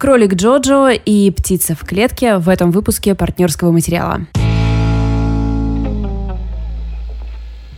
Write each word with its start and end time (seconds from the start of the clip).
Кролик 0.00 0.32
Джоджо 0.32 0.88
и 0.92 1.30
птица 1.30 1.74
в 1.74 1.80
клетке 1.84 2.38
в 2.38 2.48
этом 2.48 2.70
выпуске 2.70 3.14
партнерского 3.14 3.70
материала. 3.70 4.22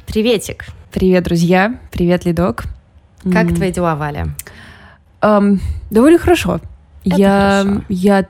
Приветик. 0.06 0.66
Привет, 0.92 1.24
друзья. 1.24 1.80
Привет, 1.90 2.24
Лидок. 2.24 2.66
Как 3.24 3.48
М- 3.50 3.56
твои 3.56 3.72
дела, 3.72 3.96
Валя? 3.96 4.28
Эм, 5.20 5.60
довольно 5.90 6.20
хорошо. 6.20 6.60
Это 7.04 7.16
я, 7.16 7.62
хорошо. 7.64 7.84
я 7.88 8.28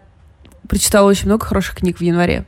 прочитала 0.70 1.06
очень 1.06 1.26
много 1.26 1.44
хороших 1.44 1.74
книг 1.74 1.98
в 1.98 2.00
январе. 2.00 2.46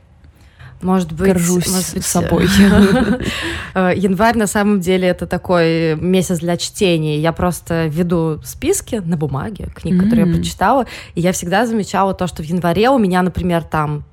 Может 0.85 1.11
быть, 1.13 1.27
Горжусь 1.27 1.67
может 1.67 1.93
быть, 1.95 2.05
собой. 2.05 2.47
э, 3.73 3.93
Январь 3.95 4.37
на 4.37 4.45
самом 4.45 4.81
деле 4.81 5.07
это 5.07 5.25
такой 5.25 5.95
месяц 5.95 6.39
для 6.39 6.57
чтения. 6.57 7.19
Я 7.19 7.33
просто 7.33 7.87
веду 7.87 8.39
списки 8.43 9.01
на 9.03 9.17
бумаге 9.17 9.69
книг, 9.73 10.03
которые 10.03 10.27
я 10.27 10.33
прочитала, 10.33 10.85
и 11.15 11.21
я 11.21 11.31
всегда 11.31 11.65
замечала 11.65 12.13
то, 12.13 12.27
что 12.27 12.43
в 12.43 12.45
январе 12.45 12.89
у 12.89 12.99
меня, 12.99 13.23
например, 13.23 13.63
там 13.63 14.05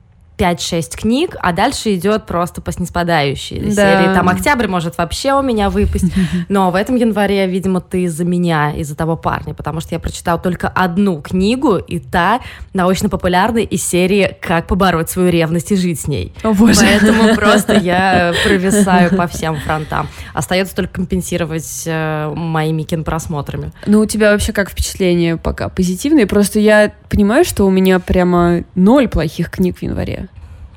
5-6 0.42 0.96
книг, 0.96 1.36
а 1.40 1.52
дальше 1.52 1.94
идет 1.94 2.26
просто 2.26 2.60
по 2.60 2.72
снеспадающей 2.72 3.60
Да. 3.60 3.70
серии. 4.02 4.14
Там 4.14 4.28
октябрь 4.28 4.66
может 4.66 4.98
вообще 4.98 5.34
у 5.34 5.42
меня 5.42 5.70
выпасть. 5.70 6.12
Но 6.48 6.70
в 6.70 6.74
этом 6.74 6.96
январе, 6.96 7.46
видимо, 7.46 7.80
ты 7.80 8.02
из-за 8.04 8.24
меня, 8.24 8.72
из-за 8.74 8.96
того 8.96 9.16
парня, 9.16 9.54
потому 9.54 9.80
что 9.80 9.94
я 9.94 10.00
прочитала 10.00 10.40
только 10.40 10.68
одну 10.68 11.20
книгу, 11.22 11.76
и 11.76 11.98
та 12.00 12.40
научно-популярная 12.74 13.62
из 13.62 13.84
серии 13.86 14.36
«Как 14.40 14.66
побороть 14.66 15.10
свою 15.10 15.30
ревность 15.30 15.70
и 15.70 15.76
жить 15.76 16.00
с 16.00 16.08
ней». 16.08 16.34
О, 16.42 16.52
боже. 16.52 16.80
Поэтому 16.80 17.34
просто 17.36 17.74
я 17.74 18.34
провисаю 18.44 19.16
по 19.16 19.26
всем 19.28 19.56
фронтам. 19.60 20.08
Остается 20.34 20.74
только 20.74 20.94
компенсировать 20.94 21.84
э, 21.86 22.32
моими 22.34 22.82
кинопросмотрами. 22.82 23.72
Ну, 23.86 24.00
у 24.00 24.06
тебя 24.06 24.32
вообще 24.32 24.52
как 24.52 24.70
впечатления 24.70 25.36
пока 25.36 25.68
позитивные? 25.68 26.26
Просто 26.26 26.58
я 26.58 26.92
понимаю, 27.12 27.44
что 27.44 27.66
у 27.66 27.70
меня 27.70 28.00
прямо 28.00 28.64
ноль 28.74 29.06
плохих 29.06 29.50
книг 29.50 29.78
в 29.78 29.82
январе. 29.82 30.28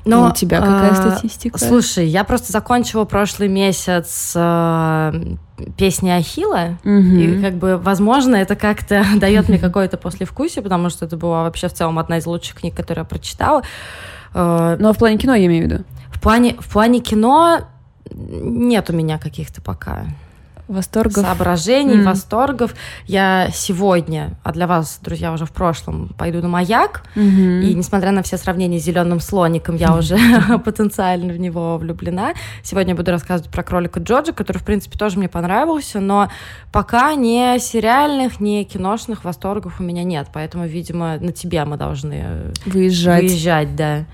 Но 0.04 0.28
у 0.28 0.32
тебя 0.34 0.60
какая 0.60 0.92
а, 0.92 0.96
статистика? 0.96 1.58
Слушай, 1.58 2.08
я 2.08 2.24
просто 2.24 2.52
закончила 2.52 3.06
прошлый 3.06 3.48
месяц 3.48 4.34
э, 4.36 5.14
песни 5.78 6.10
Ахила. 6.10 6.78
Мгм. 6.84 7.18
И 7.18 7.42
как 7.42 7.56
бы, 7.56 7.78
возможно, 7.78 8.36
это 8.36 8.56
как-то 8.56 9.04
дает 9.16 9.50
мне 9.50 9.58
какое-то 9.58 9.98
послевкусие, 9.98 10.62
потому 10.62 10.90
что 10.90 11.06
это 11.06 11.18
была 11.18 11.44
вообще 11.44 11.70
в 11.70 11.74
целом 11.74 11.98
одна 11.98 12.18
из 12.18 12.26
лучших 12.28 12.58
книг, 12.58 12.76
которые 12.76 13.02
я 13.02 13.06
прочитала. 13.06 13.62
Э, 14.34 14.78
а 14.80 14.94
в 14.94 14.98
плане 14.98 15.18
кино 15.18 15.34
я 15.34 15.46
имею 15.48 15.68
в 15.68 15.72
виду. 15.72 15.84
В 16.10 16.22
плане, 16.22 16.56
в 16.60 16.70
плане 16.70 17.00
кино 17.00 17.62
нет 18.12 18.90
у 18.90 18.94
меня 18.94 19.18
каких-то 19.18 19.62
пока 19.62 20.06
Восторгов. 20.68 21.24
соображений, 21.26 21.96
Мгм. 21.96 22.06
восторгов. 22.06 22.74
Я 23.06 23.50
сегодня, 23.54 24.32
а 24.44 24.52
для 24.52 24.66
вас, 24.68 25.00
друзья, 25.02 25.32
уже 25.32 25.46
в 25.46 25.52
прошлом, 25.52 26.10
пойду 26.18 26.42
на 26.42 26.48
маяк. 26.48 27.04
Мгм. 27.16 27.62
И 27.62 27.74
несмотря 27.74 28.12
на 28.12 28.24
все 28.24 28.38
сравнения 28.38 28.80
с 28.80 28.84
зеленым 28.84 29.20
слоником, 29.20 29.76
я 29.76 29.96
уже 29.96 30.18
потенциально 30.66 31.32
в 31.34 31.38
него 31.40 31.78
влюблена. 31.78 32.34
Сегодня 32.64 32.94
я 32.94 32.98
буду 32.98 33.12
рассказывать 33.12 33.52
про 33.52 33.64
кролика 33.64 34.00
Джорджа, 34.00 34.34
который, 34.34 34.58
в 34.58 34.64
принципе, 34.64 34.98
тоже 34.98 35.18
мне 35.20 35.30
понравился, 35.30 36.00
но 36.00 36.30
пока 36.72 37.14
ни 37.16 37.58
сериальных, 37.60 38.40
ни 38.40 38.64
киношных 38.64 39.24
восторгов 39.24 39.80
у 39.80 39.84
меня 39.84 40.04
нет. 40.04 40.28
Поэтому, 40.34 40.66
видимо, 40.66 41.18
на 41.20 41.32
тебе 41.32 41.64
мы 41.66 41.78
должны 41.78 42.54
Выезжать. 42.66 43.22
выезжать, 43.24 43.76
да. 43.76 44.06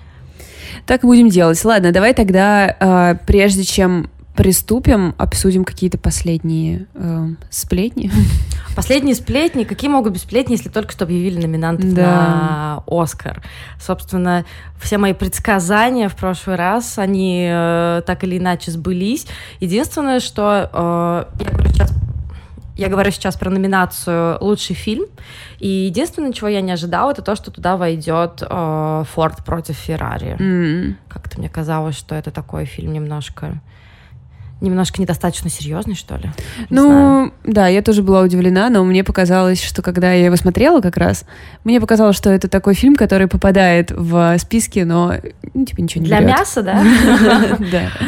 Так 0.85 1.03
и 1.03 1.07
будем 1.07 1.29
делать. 1.29 1.63
Ладно, 1.65 1.91
давай 1.91 2.13
тогда, 2.13 2.75
э, 2.79 3.15
прежде 3.25 3.63
чем 3.63 4.09
приступим, 4.35 5.13
обсудим 5.17 5.63
какие-то 5.65 5.97
последние 5.97 6.87
э, 6.95 7.27
сплетни. 7.49 8.11
Последние 8.75 9.15
сплетни. 9.15 9.65
Какие 9.65 9.89
могут 9.89 10.13
быть 10.13 10.21
сплетни, 10.21 10.53
если 10.53 10.69
только 10.69 10.93
что 10.93 11.03
объявили 11.03 11.41
номинантов 11.41 11.93
Да. 11.93 12.03
на 12.05 12.83
Оскар? 12.87 13.43
Собственно, 13.79 14.45
все 14.81 14.97
мои 14.97 15.13
предсказания 15.13 16.07
в 16.07 16.15
прошлый 16.15 16.55
раз, 16.55 16.97
они 16.97 17.47
э, 17.51 18.01
так 18.05 18.23
или 18.23 18.37
иначе 18.37 18.71
сбылись. 18.71 19.27
Единственное, 19.59 20.21
что 20.21 20.69
э, 20.71 21.43
я 21.43 21.49
говорю 21.51 21.69
сейчас 21.69 21.91
я 22.77 22.87
говорю 22.87 23.11
сейчас 23.11 23.35
про 23.35 23.49
номинацию 23.51 24.37
«Лучший 24.41 24.75
фильм», 24.75 25.05
и 25.59 25.67
единственное, 25.67 26.33
чего 26.33 26.47
я 26.47 26.61
не 26.61 26.71
ожидала, 26.71 27.11
это 27.11 27.21
то, 27.21 27.35
что 27.35 27.51
туда 27.51 27.77
войдет 27.77 28.41
э, 28.41 29.03
«Форд 29.13 29.43
против 29.45 29.75
Феррари». 29.75 30.35
М. 30.39 30.97
Как-то 31.07 31.37
мне 31.37 31.49
казалось, 31.49 31.95
что 31.95 32.15
это 32.15 32.31
такой 32.31 32.65
фильм 32.65 32.93
немножко 32.93 33.61
немножко 34.61 35.01
недостаточно 35.01 35.49
серьезный, 35.49 35.95
что 35.95 36.15
ли. 36.15 36.31
Не 36.69 36.77
знаю. 36.77 37.31
Ну, 37.45 37.51
да, 37.51 37.67
я 37.67 37.81
тоже 37.81 38.03
была 38.03 38.21
удивлена, 38.21 38.69
но 38.69 38.83
мне 38.83 39.03
показалось, 39.03 39.61
что 39.61 39.81
когда 39.81 40.13
я 40.13 40.25
его 40.25 40.35
смотрела 40.35 40.81
как 40.81 40.97
раз, 40.97 41.25
мне 41.63 41.81
показалось, 41.81 42.15
что 42.15 42.29
это 42.29 42.47
такой 42.47 42.75
фильм, 42.75 42.95
который 42.95 43.27
попадает 43.27 43.91
в 43.91 44.37
списки, 44.37 44.79
но 44.79 45.15
ну, 45.53 45.65
типа 45.65 45.81
ничего 45.81 46.03
не 46.03 46.07
Для 46.07 46.21
берет. 46.21 46.37
мяса, 46.37 46.61
да? 46.63 46.83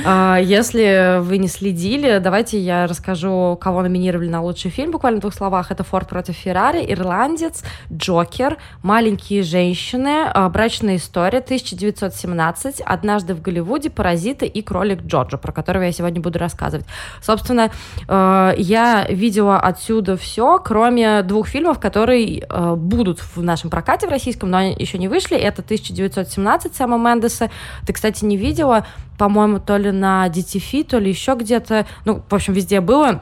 А, 0.06 0.38
Если 0.38 1.20
вы 1.22 1.40
не 1.40 1.48
следили, 1.48 2.20
давайте 2.20 2.60
я 2.60 2.88
расскажу, 2.88 3.58
кого 3.60 3.82
номинировали 3.82 4.30
на 4.30 4.42
лучший 4.42 4.72
фильм, 4.72 4.92
буквально 4.92 5.18
в 5.18 5.22
двух 5.22 5.34
словах. 5.34 5.72
Это 5.72 5.84
«Форд 5.84 6.08
против 6.08 6.36
Феррари», 6.36 6.86
«Ирландец», 6.88 7.64
«Джокер», 7.92 8.58
«Маленькие 8.84 9.44
женщины», 9.44 10.26
а, 10.34 10.48
«Брачная 10.50 10.98
история», 10.98 11.40
«1917», 11.40 12.82
«Однажды 12.86 13.34
в 13.34 13.42
Голливуде», 13.42 13.90
«Паразиты» 13.90 14.46
и 14.46 14.62
«Кролик 14.62 15.04
Джорджа», 15.04 15.38
про 15.38 15.52
которого 15.52 15.84
я 15.84 15.92
сегодня 15.92 16.22
буду 16.22 16.40
рассказывать. 16.44 16.86
Собственно, 17.22 17.72
э, 18.08 18.54
я 18.58 19.06
видела 19.10 19.60
отсюда 19.60 20.18
все, 20.18 20.60
кроме 20.60 21.24
двух 21.24 21.48
фильмов, 21.48 21.80
которые 21.80 22.40
э, 22.48 22.76
будут 22.76 23.20
в 23.20 23.42
нашем 23.42 23.70
прокате 23.70 24.08
в 24.08 24.10
российском, 24.12 24.52
но 24.52 24.58
они 24.58 24.76
еще 24.78 24.98
не 24.98 25.08
вышли. 25.08 25.38
Это 25.38 25.62
«1917» 25.62 26.76
Сэма 26.76 26.98
Мендеса. 26.98 27.50
Ты, 27.86 27.94
кстати, 27.94 28.24
не 28.26 28.38
видела, 28.38 28.86
по-моему, 29.18 29.60
то 29.60 29.78
ли 29.78 29.92
на 29.92 30.28
DTF, 30.28 30.84
то 30.84 31.00
ли 31.00 31.10
еще 31.10 31.36
где-то. 31.36 31.86
Ну, 32.06 32.22
в 32.30 32.34
общем, 32.36 32.54
везде 32.54 32.82
было. 32.82 33.22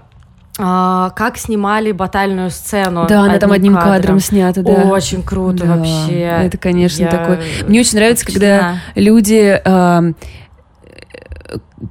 А, 0.60 1.12
как 1.12 1.38
снимали 1.38 1.92
батальную 1.92 2.52
сцену. 2.52 3.08
Да, 3.08 3.22
она 3.22 3.40
там 3.40 3.52
одним 3.52 3.76
кадром 3.76 4.20
снята, 4.20 4.62
да. 4.62 4.72
Очень 4.72 5.24
круто 5.24 5.66
Да, 5.66 5.78
вообще. 5.78 6.20
Это, 6.20 6.58
конечно, 6.58 7.04
Я 7.04 7.10
такой. 7.10 7.40
Мне 7.68 7.80
очень 7.80 7.98
нравится, 7.98 8.26
когда 8.26 8.36
впечатлена. 8.36 8.82
люди 8.96 9.62
эм, 9.64 10.16
э, 10.84 11.31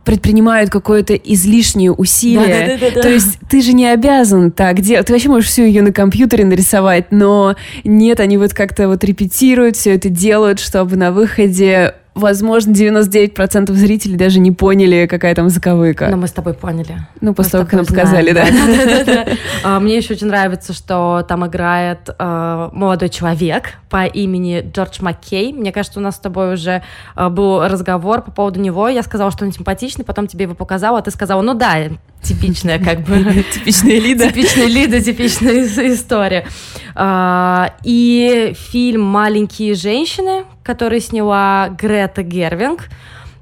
предпринимают 0.04 0.70
какое-то 0.70 1.14
излишнее 1.14 1.92
усилие. 1.92 2.66
Да-да-да-да-да. 2.66 3.02
То 3.02 3.08
есть 3.08 3.38
ты 3.48 3.60
же 3.60 3.72
не 3.72 3.86
обязан 3.86 4.50
так 4.50 4.80
делать. 4.80 5.06
Ты 5.06 5.12
вообще 5.12 5.28
можешь 5.28 5.50
всю 5.50 5.62
ее 5.62 5.82
на 5.82 5.92
компьютере 5.92 6.44
нарисовать, 6.44 7.10
но 7.10 7.56
нет, 7.84 8.20
они 8.20 8.38
вот 8.38 8.54
как-то 8.54 8.88
вот 8.88 9.02
репетируют, 9.04 9.76
все 9.76 9.94
это 9.94 10.08
делают, 10.08 10.60
чтобы 10.60 10.96
на 10.96 11.12
выходе, 11.12 11.94
возможно, 12.20 12.72
99% 12.72 13.72
зрителей 13.72 14.16
даже 14.16 14.38
не 14.38 14.52
поняли, 14.52 15.06
какая 15.06 15.34
там 15.34 15.48
заковыка. 15.48 16.08
Но 16.08 16.16
мы 16.16 16.28
с 16.28 16.32
тобой 16.32 16.54
поняли. 16.54 16.98
ну, 17.20 17.34
после 17.34 17.52
того, 17.52 17.64
как 17.64 17.72
нам 17.74 17.86
показали, 17.86 18.32
да. 18.32 18.46
А, 19.64 19.80
Мне 19.80 19.96
еще 19.96 20.14
очень 20.14 20.28
нравится, 20.28 20.72
что 20.72 21.24
там 21.28 21.46
играет 21.46 22.08
э, 22.18 22.68
молодой 22.72 23.08
человек 23.08 23.74
по 23.88 24.06
имени 24.06 24.64
Джордж 24.72 24.98
Маккей. 25.00 25.52
Мне 25.52 25.72
кажется, 25.72 25.98
у 25.98 26.02
нас 26.02 26.16
с 26.16 26.18
тобой 26.18 26.54
уже 26.54 26.82
э, 27.16 27.28
был 27.28 27.66
разговор 27.66 28.22
по 28.22 28.30
поводу 28.30 28.60
него. 28.60 28.88
Я 28.88 29.02
сказала, 29.02 29.30
что 29.30 29.44
он 29.44 29.52
симпатичный, 29.52 30.04
потом 30.04 30.26
тебе 30.26 30.44
его 30.44 30.54
показала, 30.54 30.98
а 30.98 31.02
ты 31.02 31.10
сказала, 31.10 31.42
ну 31.42 31.54
да, 31.54 31.76
типичная 32.22 32.78
как 32.78 33.00
бы 33.00 33.44
Типичная 33.54 33.98
Лида. 34.00 34.28
Типичная 34.28 34.66
Лида, 34.66 35.00
типичная 35.00 35.64
ис- 35.64 35.92
история. 35.94 36.46
А, 36.94 37.74
И 37.82 38.54
фильм 38.56 39.02
«Маленькие 39.02 39.74
женщины», 39.74 40.44
который 40.62 41.00
сняла 41.00 41.68
Грета 41.70 42.22
Гервинг, 42.22 42.88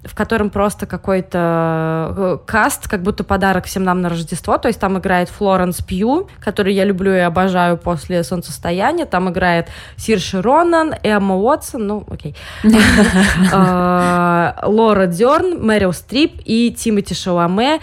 в 0.04 0.14
котором 0.14 0.48
просто 0.48 0.86
какой-то 0.86 2.14
э, 2.16 2.38
каст, 2.46 2.88
как 2.88 3.02
будто 3.02 3.24
подарок 3.24 3.66
всем 3.66 3.82
нам 3.84 4.00
на 4.00 4.08
Рождество. 4.08 4.56
То 4.56 4.68
есть 4.68 4.80
там 4.80 4.96
играет 4.98 5.28
Флоренс 5.28 5.82
Пью, 5.82 6.28
которую 6.40 6.72
я 6.72 6.84
люблю 6.84 7.12
и 7.12 7.18
обожаю 7.18 7.76
после 7.76 8.22
«Солнцестояния». 8.24 9.04
Там 9.04 9.28
играет 9.28 9.68
Сирши 9.96 10.40
Ронан, 10.40 10.94
Эмма 11.02 11.36
Уотсон, 11.36 11.86
ну, 11.86 12.04
окей. 12.08 12.34
А, 13.52 14.54
Лора 14.64 15.06
Дерн, 15.06 15.64
Мэрил 15.64 15.92
Стрип 15.92 16.40
и 16.44 16.70
Тимоти 16.76 17.14
Шаломе. 17.14 17.80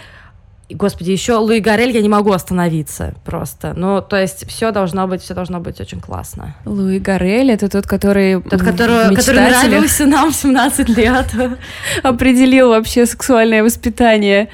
Господи, 0.70 1.12
еще 1.12 1.36
Луи 1.36 1.60
Гарель, 1.60 1.92
я 1.92 2.02
не 2.02 2.10
могу 2.10 2.32
остановиться 2.32 3.14
просто. 3.24 3.74
Ну, 3.76 4.02
то 4.02 4.16
есть 4.18 4.48
все 4.50 4.72
должно 4.72 5.08
быть, 5.08 5.22
все 5.22 5.36
должно 5.36 5.60
быть 5.60 5.80
очень 5.80 6.02
классно. 6.02 6.56
Луи 6.66 7.00
Гарель 7.00 7.52
это 7.52 7.70
тот, 7.70 7.86
который 7.86 8.42
Тот, 8.42 8.62
который, 8.62 9.16
который 9.16 9.48
нравился 9.48 10.08
нам 10.08 10.32
в 10.32 10.36
17 10.36 10.90
лет. 10.90 11.28
определил 12.04 12.70
вообще 12.70 13.06
сексуальное 13.06 13.64
воспитание. 13.64 14.50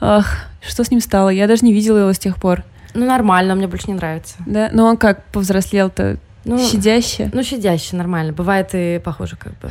Ах, 0.00 0.46
что 0.66 0.84
с 0.84 0.90
ним 0.90 1.00
стало? 1.00 1.28
Я 1.28 1.46
даже 1.46 1.64
не 1.66 1.72
видела 1.72 1.98
его 1.98 2.12
с 2.12 2.18
тех 2.18 2.36
пор. 2.36 2.64
Ну, 2.94 3.06
нормально, 3.06 3.54
мне 3.54 3.66
больше 3.66 3.88
не 3.88 3.94
нравится. 3.94 4.36
Да? 4.46 4.70
Но 4.72 4.86
он 4.86 4.96
как 4.96 5.24
повзрослел-то 5.32 6.18
Ну, 6.44 6.58
щадяще? 6.58 7.30
Ну, 7.32 7.42
щадяще, 7.42 7.96
нормально. 7.96 8.32
Бывает 8.32 8.74
и 8.74 9.00
похоже 9.04 9.36
как 9.36 9.52
бы. 9.60 9.70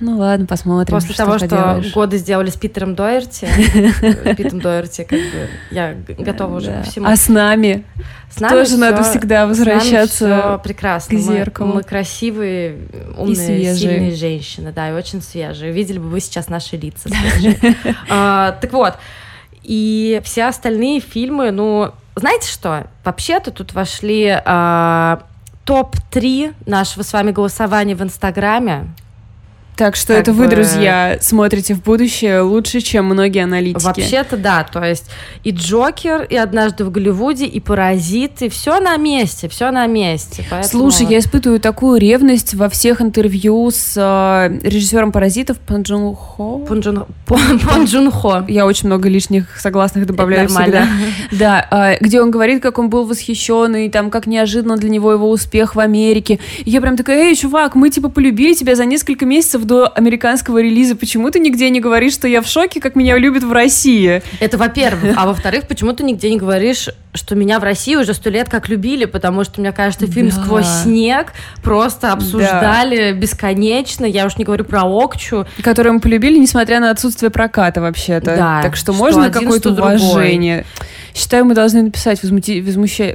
Ну 0.00 0.18
ладно, 0.18 0.46
посмотрим. 0.46 0.96
После 0.96 1.14
что 1.14 1.24
того, 1.24 1.38
что 1.38 1.82
годы 1.94 2.18
сделали 2.18 2.50
с 2.50 2.56
Питером 2.56 2.94
Дойерти, 2.94 3.46
Питом 4.36 4.60
Дойерти, 4.60 5.04
как 5.04 5.18
бы, 5.18 5.48
я 5.70 5.94
готова 6.18 6.56
уже 6.56 6.72
ко 6.72 6.82
всему. 6.82 7.06
А 7.06 7.16
с 7.16 7.28
нами? 7.28 7.84
С 8.30 8.40
нами 8.40 8.50
Тоже 8.52 8.76
надо 8.76 9.02
всегда 9.04 9.46
возвращаться 9.46 10.60
прекрасно. 10.62 11.16
к 11.16 11.20
зеркалу. 11.20 11.74
Мы, 11.74 11.82
красивые, 11.82 12.78
умные, 13.16 13.74
сильные 13.74 14.14
женщины, 14.14 14.72
да, 14.72 14.90
и 14.90 14.92
очень 14.92 15.22
свежие. 15.22 15.72
Видели 15.72 15.98
бы 15.98 16.08
вы 16.08 16.20
сейчас 16.20 16.48
наши 16.48 16.76
лица 16.76 17.08
а, 18.10 18.52
Так 18.60 18.72
вот, 18.72 18.94
и 19.62 20.20
все 20.24 20.44
остальные 20.44 21.00
фильмы, 21.00 21.50
ну, 21.50 21.92
знаете 22.16 22.48
что? 22.50 22.86
Вообще-то 23.04 23.50
тут 23.50 23.72
вошли 23.72 24.40
а, 24.44 25.22
топ-3 25.68 26.54
нашего 26.64 27.02
с 27.02 27.12
вами 27.12 27.30
голосования 27.30 27.94
в 27.94 28.02
Инстаграме. 28.02 28.86
Так 29.78 29.94
что 29.94 30.08
как 30.08 30.22
это 30.22 30.32
бы... 30.32 30.38
вы, 30.38 30.48
друзья, 30.48 31.18
смотрите 31.20 31.72
в 31.72 31.84
будущее 31.84 32.40
лучше, 32.40 32.80
чем 32.80 33.04
многие 33.04 33.44
аналитики. 33.44 33.84
Вообще-то 33.84 34.36
да, 34.36 34.64
то 34.64 34.82
есть 34.82 35.04
и 35.44 35.52
Джокер, 35.52 36.24
и 36.24 36.34
однажды 36.34 36.84
в 36.84 36.90
Голливуде, 36.90 37.46
и 37.46 37.60
Паразиты, 37.60 38.48
все 38.48 38.80
на 38.80 38.96
месте, 38.96 39.48
все 39.48 39.70
на 39.70 39.86
месте. 39.86 40.44
Поэтому... 40.50 40.90
Слушай, 40.90 41.06
я 41.06 41.20
испытываю 41.20 41.60
такую 41.60 42.00
ревность 42.00 42.54
во 42.54 42.68
всех 42.68 43.00
интервью 43.00 43.70
с 43.70 43.94
э, 43.96 44.68
режиссером 44.68 45.12
Паразитов 45.12 45.58
Пан 45.60 45.82
Джун 45.82 46.12
Хо. 46.16 46.58
Пан 46.68 46.80
Джун, 46.80 47.06
Пан 47.24 47.84
Джун 47.84 48.10
Хо. 48.10 48.44
Я 48.48 48.66
очень 48.66 48.88
много 48.88 49.08
лишних 49.08 49.60
согласных 49.60 50.06
добавляю 50.06 50.48
всегда. 50.48 50.88
Да, 51.30 51.68
э, 51.70 51.98
где 52.00 52.20
он 52.20 52.32
говорит, 52.32 52.60
как 52.60 52.80
он 52.80 52.90
был 52.90 53.06
восхищен, 53.06 53.76
и 53.76 53.88
там 53.88 54.10
как 54.10 54.26
неожиданно 54.26 54.76
для 54.76 54.90
него 54.90 55.12
его 55.12 55.30
успех 55.30 55.76
в 55.76 55.78
Америке. 55.78 56.40
И 56.64 56.70
я 56.70 56.80
прям 56.80 56.96
такая, 56.96 57.26
эй, 57.26 57.36
чувак, 57.36 57.76
мы 57.76 57.90
типа 57.90 58.08
полюбили 58.08 58.54
тебя 58.54 58.74
за 58.74 58.84
несколько 58.84 59.24
месяцев 59.24 59.67
до 59.68 59.86
американского 59.86 60.60
релиза, 60.60 60.96
почему 60.96 61.30
ты 61.30 61.38
нигде 61.38 61.70
не 61.70 61.80
говоришь, 61.80 62.14
что 62.14 62.26
я 62.26 62.42
в 62.42 62.48
шоке, 62.48 62.80
как 62.80 62.96
меня 62.96 63.16
любят 63.16 63.44
в 63.44 63.52
России? 63.52 64.22
Это 64.40 64.58
во-первых. 64.58 65.16
А 65.18 65.26
во-вторых, 65.26 65.66
почему 65.66 65.92
ты 65.92 66.04
нигде 66.04 66.30
не 66.30 66.38
говоришь, 66.38 66.88
что 67.12 67.34
меня 67.34 67.58
в 67.58 67.64
России 67.64 67.96
уже 67.96 68.14
сто 68.14 68.30
лет 68.30 68.48
как 68.48 68.68
любили, 68.68 69.04
потому 69.04 69.44
что, 69.44 69.60
мне 69.60 69.72
кажется, 69.72 70.06
фильм 70.06 70.30
да. 70.30 70.42
«Сквозь 70.42 70.66
снег» 70.82 71.32
просто 71.62 72.12
обсуждали 72.12 73.12
да. 73.12 73.18
бесконечно, 73.18 74.04
я 74.04 74.26
уж 74.26 74.36
не 74.36 74.44
говорю 74.44 74.64
про 74.64 74.84
Окчу. 74.84 75.44
Который 75.62 75.92
мы 75.92 76.00
полюбили, 76.00 76.38
несмотря 76.38 76.80
на 76.80 76.90
отсутствие 76.90 77.30
проката 77.30 77.80
вообще-то. 77.80 78.36
Да. 78.36 78.62
Так 78.62 78.76
что, 78.76 78.92
что 78.92 79.02
можно 79.02 79.30
какое-то 79.30 79.70
уважение. 79.70 80.64
Другой. 80.64 80.87
Считаю, 81.14 81.44
мы 81.44 81.54
должны 81.54 81.82
написать 81.82 82.22
возмути... 82.22 82.60
возмуща... 82.60 83.14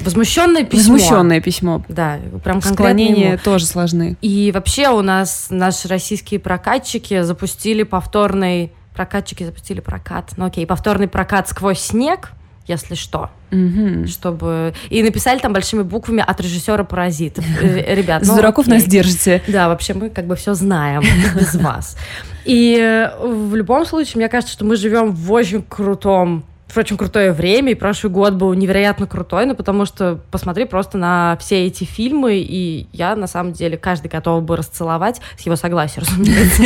возмущенное 0.00 0.64
письмо. 0.64 0.94
Возмущенное 0.94 1.40
письмо. 1.40 1.84
Да, 1.88 2.18
прям 2.42 2.62
Склонения 2.62 3.32
ему. 3.32 3.38
тоже 3.42 3.66
сложны. 3.66 4.16
И 4.22 4.50
вообще 4.52 4.88
у 4.88 5.02
нас 5.02 5.48
наши 5.50 5.88
российские 5.88 6.40
прокатчики 6.40 7.22
запустили 7.22 7.82
повторный... 7.82 8.72
Прокатчики 8.94 9.44
запустили 9.44 9.80
прокат. 9.80 10.32
Ну 10.36 10.46
окей, 10.46 10.66
повторный 10.66 11.08
прокат 11.08 11.48
«Сквозь 11.48 11.80
снег», 11.80 12.32
если 12.66 12.94
что. 12.94 13.30
Угу. 13.52 14.06
Чтобы... 14.06 14.74
И 14.90 15.02
написали 15.02 15.38
там 15.38 15.52
большими 15.52 15.82
буквами 15.82 16.24
от 16.26 16.40
режиссера 16.40 16.82
«Паразитов». 16.84 17.44
Э, 17.62 17.94
ребят, 17.94 18.22
ну, 18.26 18.36
дураков 18.36 18.66
нас 18.66 18.84
держите. 18.84 19.42
Да, 19.46 19.68
вообще 19.68 19.94
мы 19.94 20.10
как 20.10 20.26
бы 20.26 20.34
все 20.36 20.54
знаем 20.54 21.02
без 21.34 21.54
вас. 21.54 21.96
И 22.44 23.08
в 23.20 23.54
любом 23.54 23.86
случае, 23.86 24.14
мне 24.16 24.28
кажется, 24.28 24.52
что 24.52 24.64
мы 24.64 24.76
живем 24.76 25.12
в 25.12 25.32
очень 25.32 25.62
крутом 25.62 26.44
очень 26.80 26.96
крутое 26.96 27.32
время, 27.32 27.72
и 27.72 27.74
прошлый 27.74 28.12
год 28.12 28.34
был 28.34 28.52
невероятно 28.54 29.06
крутой, 29.06 29.46
ну, 29.46 29.54
потому 29.54 29.86
что 29.86 30.20
посмотри 30.30 30.64
просто 30.64 30.98
на 30.98 31.36
все 31.40 31.66
эти 31.66 31.84
фильмы, 31.84 32.38
и 32.38 32.86
я, 32.92 33.16
на 33.16 33.26
самом 33.26 33.52
деле, 33.52 33.76
каждый 33.76 34.08
готов 34.08 34.42
бы 34.42 34.56
расцеловать, 34.56 35.20
с 35.38 35.42
его 35.42 35.56
согласия, 35.56 36.00
разумеется. 36.00 36.62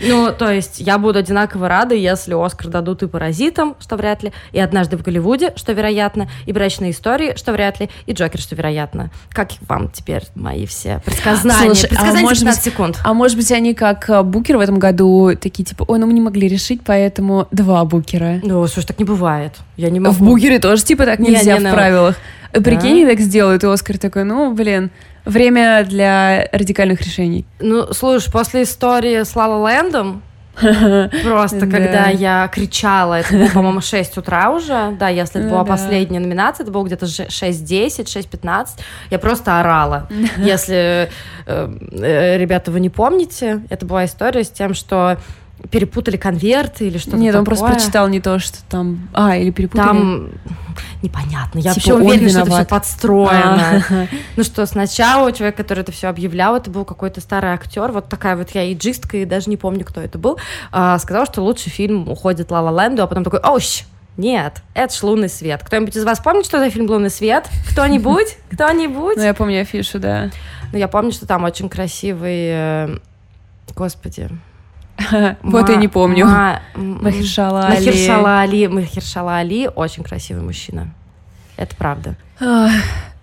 Ну, 0.00 0.32
то 0.32 0.50
есть 0.50 0.80
я 0.80 0.98
буду 0.98 1.18
одинаково 1.18 1.68
рада, 1.68 1.94
если 1.94 2.34
Оскар 2.34 2.68
дадут 2.68 3.02
и 3.02 3.06
«Паразитам», 3.06 3.76
что 3.80 3.96
вряд 3.96 4.22
ли, 4.22 4.32
и 4.52 4.60
«Однажды 4.60 4.96
в 4.96 5.02
Голливуде», 5.02 5.52
что 5.56 5.72
вероятно, 5.72 6.28
и 6.46 6.52
«Брачные 6.52 6.90
истории», 6.90 7.34
что 7.36 7.52
вряд 7.52 7.80
ли, 7.80 7.90
и 8.06 8.12
«Джокер», 8.12 8.40
что 8.40 8.54
вероятно. 8.54 9.10
Как 9.30 9.50
вам 9.68 9.90
теперь 9.90 10.22
мои 10.34 10.66
все 10.66 11.00
предсказания? 11.04 11.74
Слушай, 11.74 11.88
Предсказания 11.88 12.20
а 12.20 12.22
может 12.22 12.44
быть, 12.44 12.62
секунд. 12.62 13.00
А 13.04 13.14
может 13.14 13.36
быть, 13.36 13.50
они 13.52 13.74
как 13.74 14.08
э, 14.08 14.22
Букер 14.22 14.56
в 14.56 14.60
этом 14.60 14.78
году 14.78 15.32
такие, 15.40 15.64
типа, 15.64 15.84
ой, 15.86 15.98
ну 15.98 16.06
мы 16.06 16.12
не 16.12 16.20
могли 16.20 16.48
решить, 16.48 16.82
поэтому 16.84 17.48
два 17.50 17.84
Букера. 17.84 18.40
Ну, 18.42 18.66
слушай, 18.66 18.86
так 18.86 18.98
не 18.98 19.04
бывает. 19.04 19.53
Я 19.76 19.90
не 19.90 20.00
могу. 20.00 20.14
В 20.14 20.22
Бугере 20.22 20.58
тоже 20.58 20.84
типа 20.84 21.04
так 21.04 21.18
нельзя 21.18 21.58
не, 21.58 21.64
не, 21.64 21.70
в 21.70 21.72
правилах. 21.72 22.16
Да? 22.52 22.60
Прикинь, 22.60 23.06
так 23.06 23.20
сделают, 23.20 23.64
и 23.64 23.66
Оскар 23.66 23.98
такой, 23.98 24.24
ну, 24.24 24.52
блин, 24.52 24.90
время 25.24 25.84
для 25.84 26.48
радикальных 26.52 27.00
решений. 27.02 27.44
Ну, 27.58 27.92
слушай, 27.92 28.30
после 28.30 28.62
истории 28.62 29.22
с 29.22 29.34
Лала 29.34 29.56
Лэндом, 29.62 30.22
Просто, 31.24 31.66
когда 31.66 32.10
я 32.10 32.48
кричала, 32.52 33.14
это 33.20 33.34
было, 33.34 33.48
по-моему, 33.48 33.80
6 33.80 34.18
утра 34.18 34.50
уже, 34.50 34.92
да, 34.98 35.08
если 35.08 35.40
это 35.40 35.50
была 35.50 35.64
последняя 35.64 36.20
номинация, 36.20 36.62
это 36.62 36.72
было 36.72 36.84
где-то 36.84 37.06
6.10, 37.06 38.04
6.15, 38.04 38.66
я 39.10 39.18
просто 39.18 39.58
орала. 39.58 40.08
Если, 40.36 41.10
э, 41.46 41.76
э, 41.90 42.38
ребята, 42.38 42.70
вы 42.70 42.78
не 42.78 42.88
помните, 42.88 43.62
это 43.68 43.84
была 43.84 44.04
история 44.04 44.44
с 44.44 44.50
тем, 44.50 44.74
что 44.74 45.18
перепутали 45.70 46.16
конверты 46.16 46.86
или 46.86 46.98
что-то 46.98 47.16
Нет, 47.16 47.32
такое. 47.32 47.40
он 47.40 47.44
просто 47.44 47.66
прочитал 47.66 48.08
не 48.08 48.20
то, 48.20 48.38
что 48.38 48.58
там... 48.68 49.08
А, 49.12 49.36
или 49.36 49.50
перепутали... 49.50 49.86
Там 49.86 50.30
непонятно. 51.02 51.58
Я 51.58 51.74
типа 51.74 51.94
вообще 51.94 51.94
уверена, 51.94 52.30
что 52.30 52.40
это 52.40 52.50
все 52.50 52.64
подстроено. 52.64 53.76
А-ха. 53.76 54.06
Ну 54.36 54.44
что, 54.44 54.66
сначала 54.66 55.32
человек, 55.32 55.56
который 55.56 55.80
это 55.80 55.92
все 55.92 56.08
объявлял, 56.08 56.56
это 56.56 56.70
был 56.70 56.84
какой-то 56.84 57.20
старый 57.20 57.52
актер, 57.52 57.92
вот 57.92 58.08
такая 58.08 58.36
вот 58.36 58.50
я 58.50 58.72
иджистка, 58.72 59.18
и 59.18 59.24
даже 59.24 59.50
не 59.50 59.56
помню, 59.56 59.84
кто 59.84 60.00
это 60.00 60.18
был, 60.18 60.38
а, 60.72 60.98
сказал, 60.98 61.26
что 61.26 61.42
лучший 61.42 61.70
фильм 61.70 62.08
уходит 62.08 62.50
Ла 62.50 62.60
Ла 62.60 62.84
Ленду, 62.84 63.02
а 63.02 63.06
потом 63.06 63.24
такой, 63.24 63.40
оуш, 63.40 63.84
нет, 64.16 64.62
это 64.74 64.94
ж 64.94 65.02
«Лунный 65.02 65.28
свет». 65.28 65.62
Кто-нибудь 65.64 65.96
из 65.96 66.04
вас 66.04 66.20
помнит, 66.20 66.46
что 66.46 66.60
за 66.60 66.70
фильм 66.70 66.88
«Лунный 66.88 67.10
свет»? 67.10 67.48
Кто-нибудь? 67.70 68.36
Кто-нибудь? 68.52 69.16
Ну, 69.16 69.22
я 69.22 69.34
помню 69.34 69.62
афишу, 69.62 69.98
да. 69.98 70.30
Ну, 70.72 70.78
я 70.78 70.86
помню, 70.86 71.10
что 71.10 71.26
там 71.26 71.42
очень 71.42 71.68
красивый... 71.68 72.48
Э, 72.50 72.98
господи, 73.74 74.28
Вот 75.42 75.68
я 75.68 75.76
не 75.76 75.88
помню. 75.88 76.26
Махершала 76.74 77.66
Али. 77.66 77.86
Махершала 77.86 78.40
Али. 78.40 78.66
Махершала 78.66 79.36
Али 79.38 79.68
очень 79.74 80.02
красивый 80.02 80.42
мужчина. 80.42 80.94
Это 81.56 81.76
правда. 81.76 82.16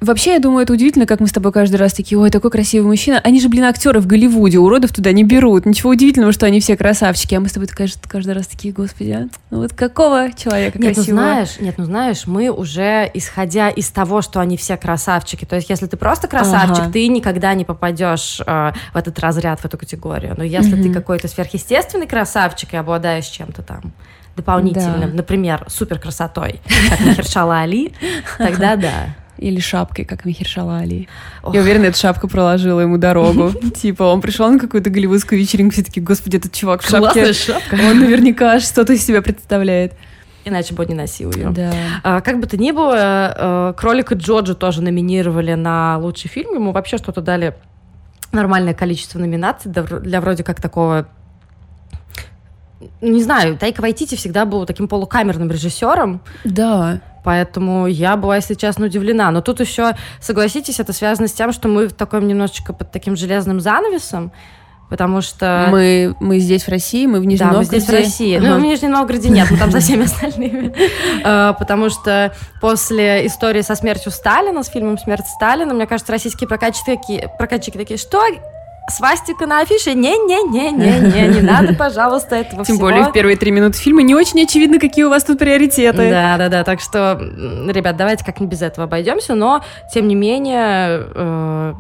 Вообще, 0.02 0.34
я 0.34 0.40
думаю, 0.40 0.64
это 0.64 0.74
удивительно, 0.74 1.06
как 1.06 1.20
мы 1.20 1.28
с 1.28 1.32
тобой 1.32 1.52
каждый 1.52 1.76
раз 1.76 1.94
такие, 1.94 2.18
ой, 2.18 2.32
такой 2.32 2.50
красивый 2.50 2.88
мужчина. 2.88 3.22
Они 3.24 3.40
же, 3.40 3.50
блин, 3.50 3.66
актеры 3.66 4.00
в 4.00 4.08
Голливуде, 4.08 4.58
уродов 4.58 4.92
туда 4.92 5.12
не 5.12 5.24
берут. 5.24 5.68
Ничего 5.68 5.92
удивительного, 5.92 6.32
что 6.32 6.48
они 6.48 6.60
все 6.60 6.76
красавчики. 6.76 7.36
А 7.36 7.40
мы 7.40 7.48
с 7.48 7.52
тобой 7.52 7.68
каждый, 7.68 8.10
каждый 8.10 8.34
раз 8.34 8.48
такие, 8.48 8.74
господи, 8.74 9.12
а? 9.12 9.30
ну 9.52 9.60
вот 9.60 9.74
какого 9.74 10.32
человека 10.34 10.80
нет, 10.80 10.96
красивого? 10.96 11.20
Ну, 11.20 11.28
знаешь, 11.28 11.60
нет, 11.60 11.76
ну 11.78 11.86
знаешь, 11.86 12.26
мы 12.26 12.50
уже, 12.50 13.12
исходя 13.14 13.70
из 13.70 13.92
того, 13.92 14.24
что 14.24 14.40
они 14.40 14.58
все 14.58 14.76
красавчики, 14.76 15.46
то 15.46 15.56
есть 15.56 15.70
если 15.70 15.86
ты 15.86 15.98
просто 15.98 16.28
красавчик, 16.28 16.86
ага. 16.86 16.92
ты 16.92 17.08
никогда 17.08 17.54
не 17.54 17.64
попадешь 17.64 18.42
э, 18.44 18.72
в 18.94 18.98
этот 18.98 19.20
разряд, 19.20 19.60
в 19.60 19.66
эту 19.66 19.78
категорию. 19.78 20.34
Но 20.36 20.44
если 20.44 20.74
угу. 20.74 20.82
ты 20.82 20.92
какой-то 20.92 21.28
сверхъестественный 21.28 22.08
красавчик 22.08 22.74
и 22.74 22.78
обладаешь 22.78 23.28
чем-то 23.28 23.62
там 23.62 23.94
дополнительным, 24.36 25.12
да. 25.12 25.18
например, 25.18 25.66
супер 25.68 26.00
красотой, 26.00 26.60
как 26.90 27.02
Махершала 27.02 27.60
Али, 27.60 27.94
тогда 28.40 28.76
да. 28.76 29.16
Или 29.42 29.60
шапкой, 29.60 30.06
как 30.06 30.24
Михершала 30.24 30.78
Али. 30.78 31.10
Ох. 31.42 31.54
Я 31.54 31.62
уверена, 31.62 31.86
эта 31.86 31.98
шапка 31.98 32.28
проложила 32.28 32.80
ему 32.80 32.98
дорогу. 32.98 33.52
Типа, 33.76 34.04
он 34.04 34.22
пришел 34.22 34.50
на 34.52 34.60
какую-то 34.60 34.92
голливудскую 34.92 35.40
вечеринку, 35.40 35.74
все 35.74 35.84
таки 35.84 36.00
господи, 36.00 36.38
этот 36.38 36.54
чувак 36.54 36.84
в 36.84 36.90
шапке. 36.90 37.34
шапка. 37.34 37.74
Он 37.74 38.00
наверняка 38.00 38.60
что-то 38.60 38.94
из 38.94 39.04
себя 39.04 39.22
представляет. 39.24 39.94
Иначе 40.46 40.74
бы 40.74 40.84
он 40.84 40.90
не 40.90 40.96
носил 40.96 41.32
ее. 41.34 41.50
Да. 41.50 41.74
А, 42.04 42.22
как 42.22 42.40
бы 42.40 42.48
то 42.48 42.56
ни 42.56 42.72
было, 42.72 42.96
а, 42.96 43.74
Кролика 43.74 44.16
Джоджо 44.16 44.54
тоже 44.54 44.82
номинировали 44.82 45.56
на 45.56 45.98
лучший 45.98 46.30
фильм. 46.30 46.54
Ему 46.54 46.72
вообще 46.72 46.98
что-то 46.98 47.22
дали 47.22 47.56
нормальное 48.32 48.74
количество 48.74 49.20
номинаций 49.20 49.72
для 49.72 50.22
вроде 50.22 50.44
как 50.44 50.62
такого 50.62 51.08
не 53.02 53.22
знаю, 53.22 53.58
Тайка 53.58 53.82
Вайтити 53.82 54.16
всегда 54.16 54.46
был 54.46 54.66
таким 54.66 54.88
полукамерным 54.88 55.52
режиссером. 55.52 56.22
Да. 56.44 57.02
Поэтому 57.24 57.88
я 57.88 58.16
была, 58.16 58.38
если 58.38 58.56
честно, 58.56 58.86
удивлена. 58.86 59.32
Но 59.32 59.42
тут 59.42 59.60
еще, 59.60 59.94
согласитесь, 60.20 60.80
это 60.80 60.94
связано 60.94 61.28
с 61.28 61.34
тем, 61.34 61.52
что 61.52 61.68
мы 61.68 61.88
в 61.88 61.94
таком 61.94 62.28
немножечко 62.28 62.74
под 62.74 62.92
таким 62.92 63.16
железным 63.16 63.60
занавесом, 63.60 64.32
потому 64.90 65.22
что... 65.22 65.68
Мы, 65.70 66.16
мы 66.20 66.40
здесь 66.40 66.64
в 66.64 66.70
России, 66.70 67.06
мы 67.06 67.20
в 67.20 67.26
Нижнем 67.26 67.48
да, 67.48 67.54
Новгороде. 67.54 67.76
мы 67.76 67.80
здесь 67.80 67.90
в 67.90 67.94
России. 67.94 68.38
Ага. 68.38 68.48
Ну, 68.48 68.56
в 68.58 68.62
Нижнем 68.62 68.92
Новгороде 68.92 69.30
нет, 69.30 69.50
мы 69.52 69.58
там 69.58 69.72
за 69.72 69.80
всеми 69.80 70.06
остальными. 70.06 70.74
А, 71.24 71.54
потому 71.54 71.90
что 71.90 72.34
после 72.62 73.28
истории 73.28 73.62
со 73.62 73.76
смертью 73.76 74.12
Сталина, 74.12 74.64
с 74.64 74.70
фильмом 74.70 74.98
«Смерть 74.98 75.26
Сталина», 75.28 75.72
мне 75.74 75.86
кажется, 75.86 76.12
российские 76.12 76.48
прокатчики 76.48 76.86
такие, 76.86 77.30
прокатчики 77.38 77.78
такие, 77.78 77.98
что 77.98 78.24
свастика 78.90 79.46
на 79.46 79.62
афише. 79.62 79.94
Не-не-не-не-не, 79.94 81.36
не 81.36 81.42
надо, 81.42 81.74
пожалуйста, 81.76 82.36
этого 82.36 82.66
Тем 82.66 82.76
всего. 82.76 82.88
более 82.90 83.06
в 83.06 83.12
первые 83.12 83.38
три 83.38 83.52
минуты 83.52 83.78
фильма 83.78 84.02
не 84.02 84.16
очень 84.16 84.42
очевидно, 84.44 84.80
какие 84.80 85.06
у 85.06 85.10
вас 85.10 85.24
тут 85.24 85.40
приоритеты. 85.40 86.10
Да, 86.10 86.38
да, 86.38 86.50
да. 86.50 86.64
Так 86.64 86.82
что, 86.82 87.18
ребят, 87.70 87.96
давайте 87.96 88.26
как-нибудь 88.26 88.52
без 88.52 88.62
этого 88.62 88.86
обойдемся. 88.86 89.36
Но, 89.36 89.64
тем 89.94 90.08
не 90.08 90.16
менее, 90.16 91.06
э, 91.14 91.74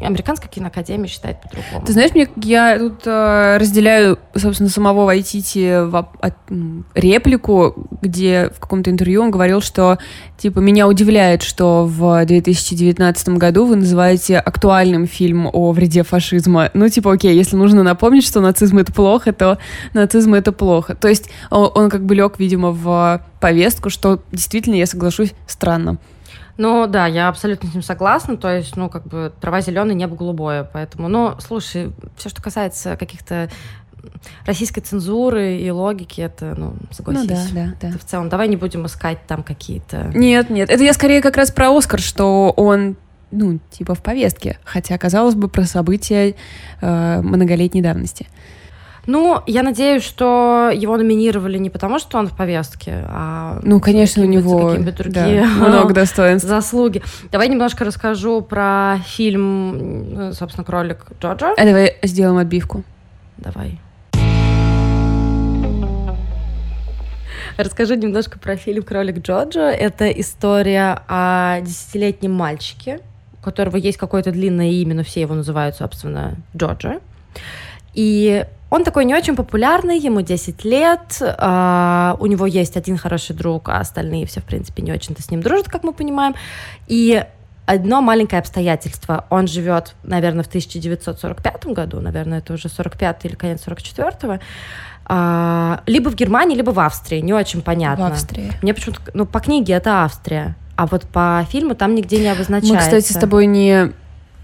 американская 0.00 0.48
киноакадемия 0.48 1.08
считает 1.08 1.40
по-другому. 1.42 1.84
Ты 1.86 1.92
знаешь, 1.92 2.12
мне 2.14 2.28
я 2.36 2.78
тут 2.78 3.02
э, 3.04 3.58
разделяю, 3.58 4.18
собственно, 4.34 4.70
самого 4.70 5.04
Вайтити 5.04 5.84
в 5.86 5.96
от- 6.20 6.34
реплику, 6.94 7.88
где 8.00 8.50
в 8.56 8.60
каком-то 8.60 8.90
интервью 8.90 9.22
он 9.22 9.30
говорил, 9.30 9.60
что 9.60 9.98
типа 10.38 10.58
меня 10.60 10.88
удивляет, 10.88 11.42
что 11.42 11.84
в 11.86 12.24
2019 12.24 13.28
году 13.30 13.66
вы 13.66 13.76
называете 13.76 14.38
актуальным 14.38 15.06
фильм 15.06 15.48
о 15.52 15.72
вреде 15.72 16.02
фашизма. 16.02 16.45
Ну, 16.74 16.88
типа, 16.88 17.12
окей, 17.12 17.34
если 17.36 17.56
нужно 17.56 17.82
напомнить, 17.82 18.24
что 18.26 18.40
нацизм 18.40 18.78
это 18.78 18.92
плохо, 18.92 19.32
то 19.32 19.58
нацизм 19.94 20.34
это 20.34 20.52
плохо. 20.52 20.94
То 20.94 21.08
есть 21.08 21.30
о- 21.50 21.66
он, 21.66 21.90
как 21.90 22.04
бы 22.04 22.14
лег, 22.14 22.38
видимо, 22.38 22.70
в 22.72 23.20
повестку, 23.40 23.90
что 23.90 24.20
действительно, 24.32 24.74
я 24.74 24.86
соглашусь, 24.86 25.34
странно. 25.46 25.98
Ну 26.58 26.86
да, 26.86 27.06
я 27.06 27.28
абсолютно 27.28 27.68
с 27.68 27.74
ним 27.74 27.82
согласна. 27.82 28.36
То 28.36 28.48
есть, 28.54 28.76
ну, 28.76 28.88
как 28.88 29.06
бы 29.06 29.32
трава 29.40 29.60
зеленая, 29.60 29.94
небо 29.94 30.16
голубое. 30.16 30.64
Поэтому, 30.72 31.08
ну, 31.08 31.34
слушай, 31.38 31.92
все, 32.16 32.28
что 32.30 32.42
касается 32.42 32.96
каких-то 32.96 33.50
российской 34.46 34.80
цензуры 34.80 35.56
и 35.56 35.70
логики, 35.70 36.20
это, 36.20 36.54
ну, 36.56 36.74
согласись. 36.92 37.28
Ну 37.28 37.36
да, 37.36 37.44
да, 37.52 37.72
да. 37.80 37.88
Это 37.90 37.98
в 37.98 38.04
целом, 38.04 38.28
давай 38.28 38.48
не 38.48 38.56
будем 38.56 38.86
искать 38.86 39.18
там 39.26 39.42
какие-то... 39.42 40.10
Нет, 40.14 40.48
нет, 40.48 40.70
это 40.70 40.82
я 40.82 40.92
скорее 40.94 41.20
как 41.20 41.36
раз 41.36 41.50
про 41.50 41.76
Оскар, 41.76 42.00
что 42.00 42.52
он, 42.56 42.96
ну, 43.30 43.58
типа 43.70 43.94
в 43.94 44.02
повестке, 44.02 44.58
хотя, 44.64 44.96
казалось 44.98 45.34
бы, 45.34 45.48
про 45.48 45.64
события 45.64 46.34
э, 46.80 47.20
многолетней 47.22 47.82
давности. 47.82 48.26
Ну, 49.06 49.40
я 49.46 49.62
надеюсь, 49.62 50.02
что 50.02 50.68
его 50.74 50.96
номинировали 50.96 51.58
не 51.58 51.70
потому, 51.70 52.00
что 52.00 52.18
он 52.18 52.26
в 52.26 52.36
повестке, 52.36 53.04
а 53.08 53.60
Ну, 53.62 53.80
конечно, 53.80 54.22
у 54.24 54.26
него 54.26 54.66
какие-нибудь 54.70 54.96
да, 54.96 55.02
другие 55.04 55.44
много 55.58 55.94
достоинств. 55.94 56.48
заслуги. 56.48 57.02
Давай 57.30 57.48
немножко 57.48 57.84
расскажу 57.84 58.42
про 58.42 58.98
фильм, 59.06 60.30
э, 60.30 60.32
собственно, 60.32 60.64
«Кролик 60.64 61.06
Джорджа». 61.20 61.54
А 61.56 61.64
давай 61.64 61.96
сделаем 62.02 62.38
отбивку. 62.38 62.82
Давай. 63.36 63.78
Расскажу 67.56 67.94
немножко 67.94 68.38
про 68.38 68.56
фильм 68.56 68.82
«Кролик 68.82 69.18
Джорджа». 69.20 69.70
Это 69.70 70.10
история 70.10 71.00
о 71.08 71.60
десятилетнем 71.60 72.32
мальчике, 72.32 73.00
которого 73.46 73.76
есть 73.76 73.96
какое-то 73.96 74.30
длинное 74.30 74.70
имя, 74.70 74.94
но 74.94 75.02
все 75.02 75.22
его 75.22 75.34
называют, 75.34 75.76
собственно, 75.76 76.34
Джорджа. 76.54 77.00
И 77.94 78.44
он 78.68 78.84
такой 78.84 79.04
не 79.04 79.14
очень 79.14 79.36
популярный, 79.36 79.98
ему 79.98 80.20
10 80.20 80.64
лет, 80.64 81.18
а, 81.20 82.16
у 82.18 82.26
него 82.26 82.46
есть 82.46 82.76
один 82.76 82.98
хороший 82.98 83.34
друг, 83.34 83.68
а 83.68 83.78
остальные 83.78 84.26
все, 84.26 84.40
в 84.40 84.44
принципе, 84.44 84.82
не 84.82 84.92
очень-то 84.92 85.22
с 85.22 85.30
ним 85.30 85.40
дружат, 85.40 85.68
как 85.68 85.84
мы 85.84 85.92
понимаем. 85.92 86.34
И 86.88 87.24
одно 87.64 88.00
маленькое 88.00 88.40
обстоятельство. 88.40 89.26
Он 89.30 89.46
живет, 89.46 89.94
наверное, 90.02 90.42
в 90.42 90.48
1945 90.48 91.66
году, 91.66 92.00
наверное, 92.00 92.38
это 92.38 92.54
уже 92.54 92.68
45 92.68 93.24
или 93.24 93.34
конец 93.34 93.62
44-го, 93.66 94.40
а, 95.08 95.82
либо 95.86 96.10
в 96.10 96.16
Германии, 96.16 96.56
либо 96.56 96.70
в 96.70 96.80
Австрии, 96.80 97.20
не 97.20 97.32
очень 97.32 97.62
понятно. 97.62 98.10
В 98.10 98.12
Австрии. 98.12 98.52
Мне 98.62 98.74
почему-то, 98.74 99.00
ну, 99.14 99.26
по 99.26 99.38
книге 99.38 99.74
это 99.74 100.02
Австрия, 100.02 100.56
а 100.76 100.86
вот 100.86 101.04
по 101.06 101.46
фильму 101.50 101.74
там 101.74 101.94
нигде 101.94 102.18
не 102.18 102.28
обозначается. 102.28 102.74
Мы, 102.74 102.78
кстати, 102.80 103.12
с 103.12 103.16
тобой 103.20 103.46
не 103.46 103.92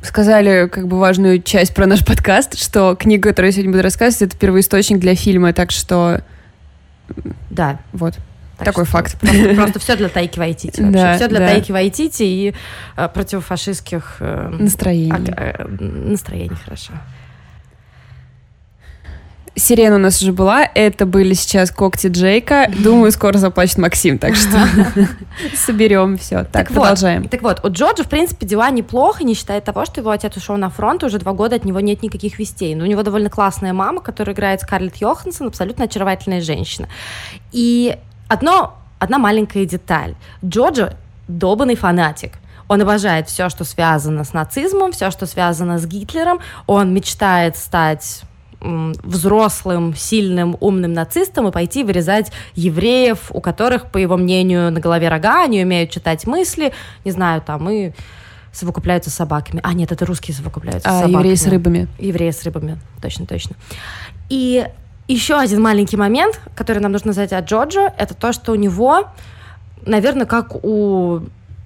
сказали 0.03 0.67
как 0.69 0.89
бы 0.89 0.99
важную 0.99 1.41
часть 1.43 1.75
про 1.75 1.87
наш 1.87 2.05
подкаст, 2.05 2.59
что 2.59 2.97
книга, 2.97 3.29
которую 3.31 3.51
я 3.51 3.53
сегодня 3.53 3.73
буду 3.73 3.83
рассказывать, 3.85 4.23
это 4.23 4.37
первоисточник 4.37 4.99
для 4.99 5.15
фильма, 5.15 5.53
так 5.53 5.71
что 5.71 6.23
Да. 7.51 7.79
вот. 7.93 8.15
так 8.59 8.67
Такой 8.67 8.85
что 8.85 8.93
факт. 8.93 9.19
Просто, 9.21 9.55
просто 9.57 9.79
все 9.79 9.97
для 9.97 10.09
Тайки 10.09 10.39
Вайтити. 10.39 10.81
Да. 10.81 11.17
Все 11.17 11.29
для 11.29 11.39
да. 11.41 11.47
Тайки 11.49 11.71
Вайтити 11.73 12.23
и 12.23 12.55
э, 12.97 13.09
противофашистских 13.09 14.17
э, 14.21 14.49
Настроение. 14.59 15.15
ак- 15.15 15.59
э, 15.61 15.65
настроений, 15.69 16.57
хорошо. 16.65 16.93
Сирена 19.55 19.97
у 19.97 19.99
нас 19.99 20.23
уже 20.23 20.33
была, 20.33 20.65
это 20.75 21.05
были 21.05 21.35
сейчас 21.35 21.71
когти 21.71 22.07
Джейка. 22.07 22.71
Думаю, 22.79 23.13
скоро 23.13 23.37
заплачет 23.37 23.77
Максим, 23.77 24.19
так 24.19 24.35
что 24.35 24.67
соберем 25.55 26.17
все. 26.17 26.45
Так, 26.45 26.69
продолжаем. 26.69 27.29
Так 27.29 27.43
вот, 27.43 27.63
у 27.63 27.69
Джорджа, 27.69 28.03
в 28.03 28.09
принципе, 28.09 28.47
дела 28.47 28.71
неплохо, 28.71 29.25
не 29.25 29.35
считая 29.35 29.61
того, 29.61 29.85
что 29.85 30.01
его 30.01 30.11
отец 30.11 30.35
ушел 30.37 30.57
на 30.57 30.71
фронт, 30.71 31.03
и 31.03 31.07
уже 31.07 31.19
два 31.19 31.33
года 31.35 31.57
от 31.57 31.67
него 31.67 31.81
нет 31.81 32.03
никаких 32.03 32.39
вестей. 32.39 32.75
Но 32.75 32.85
у 32.85 32.87
него 32.87 33.03
довольно 33.03 33.29
классная 33.29 33.75
мама, 33.75 34.01
которая 34.01 34.35
играет 34.35 34.63
Скарлетт 34.63 34.97
Йоханссон, 34.97 35.49
абсолютно 35.49 35.85
очаровательная 35.85 36.41
женщина. 36.41 36.89
И 37.53 37.99
одно, 38.29 38.79
одна 38.99 39.19
маленькая 39.19 39.67
деталь. 39.67 40.15
Джорджа 40.43 40.97
долбанный 41.29 41.77
фанатик. 41.77 42.33
Он 42.69 42.81
обожает 42.81 43.29
все, 43.29 43.51
что 43.51 43.65
связано 43.65 44.25
с 44.25 44.33
нацизмом, 44.33 44.93
все, 44.93 45.11
что 45.11 45.27
связано 45.27 45.79
с 45.79 45.85
Гитлером. 45.85 46.41
Он 46.67 46.95
мечтает 46.95 47.59
стать 47.59 48.23
взрослым, 48.63 49.95
сильным, 49.95 50.57
умным 50.61 50.93
нацистом 50.93 51.49
и 51.49 51.53
пойти 51.53 51.85
вырезать 51.85 52.33
евреев, 52.55 53.31
у 53.31 53.41
которых, 53.41 53.91
по 53.91 53.99
его 53.99 54.17
мнению, 54.17 54.71
на 54.71 54.81
голове 54.81 55.09
рога, 55.09 55.43
они 55.45 55.63
умеют 55.63 55.91
читать 55.91 56.27
мысли, 56.27 56.73
не 57.05 57.11
знаю, 57.11 57.43
там, 57.43 57.69
и 57.69 57.93
совокупляются 58.53 59.11
с 59.11 59.15
собаками. 59.15 59.61
А, 59.65 59.73
нет, 59.73 59.93
это 59.93 60.05
русские 60.07 60.35
совокупляются 60.35 60.89
с 60.89 60.93
А, 60.93 61.01
собаками. 61.01 61.19
евреи 61.19 61.35
с 61.35 61.47
рыбами. 61.47 61.89
Евреи 61.99 62.31
с 62.31 62.43
рыбами, 62.45 62.79
точно, 63.01 63.27
точно. 63.27 63.57
И 64.29 64.67
еще 65.09 65.37
один 65.39 65.61
маленький 65.63 65.97
момент, 65.97 66.41
который 66.55 66.79
нам 66.79 66.93
нужно 66.93 67.13
знать 67.13 67.33
о 67.33 67.41
Джорджа, 67.41 67.93
это 67.99 68.15
то, 68.15 68.33
что 68.33 68.53
у 68.53 68.55
него, 68.55 69.09
наверное, 69.85 70.27
как 70.27 70.65
у 70.65 71.23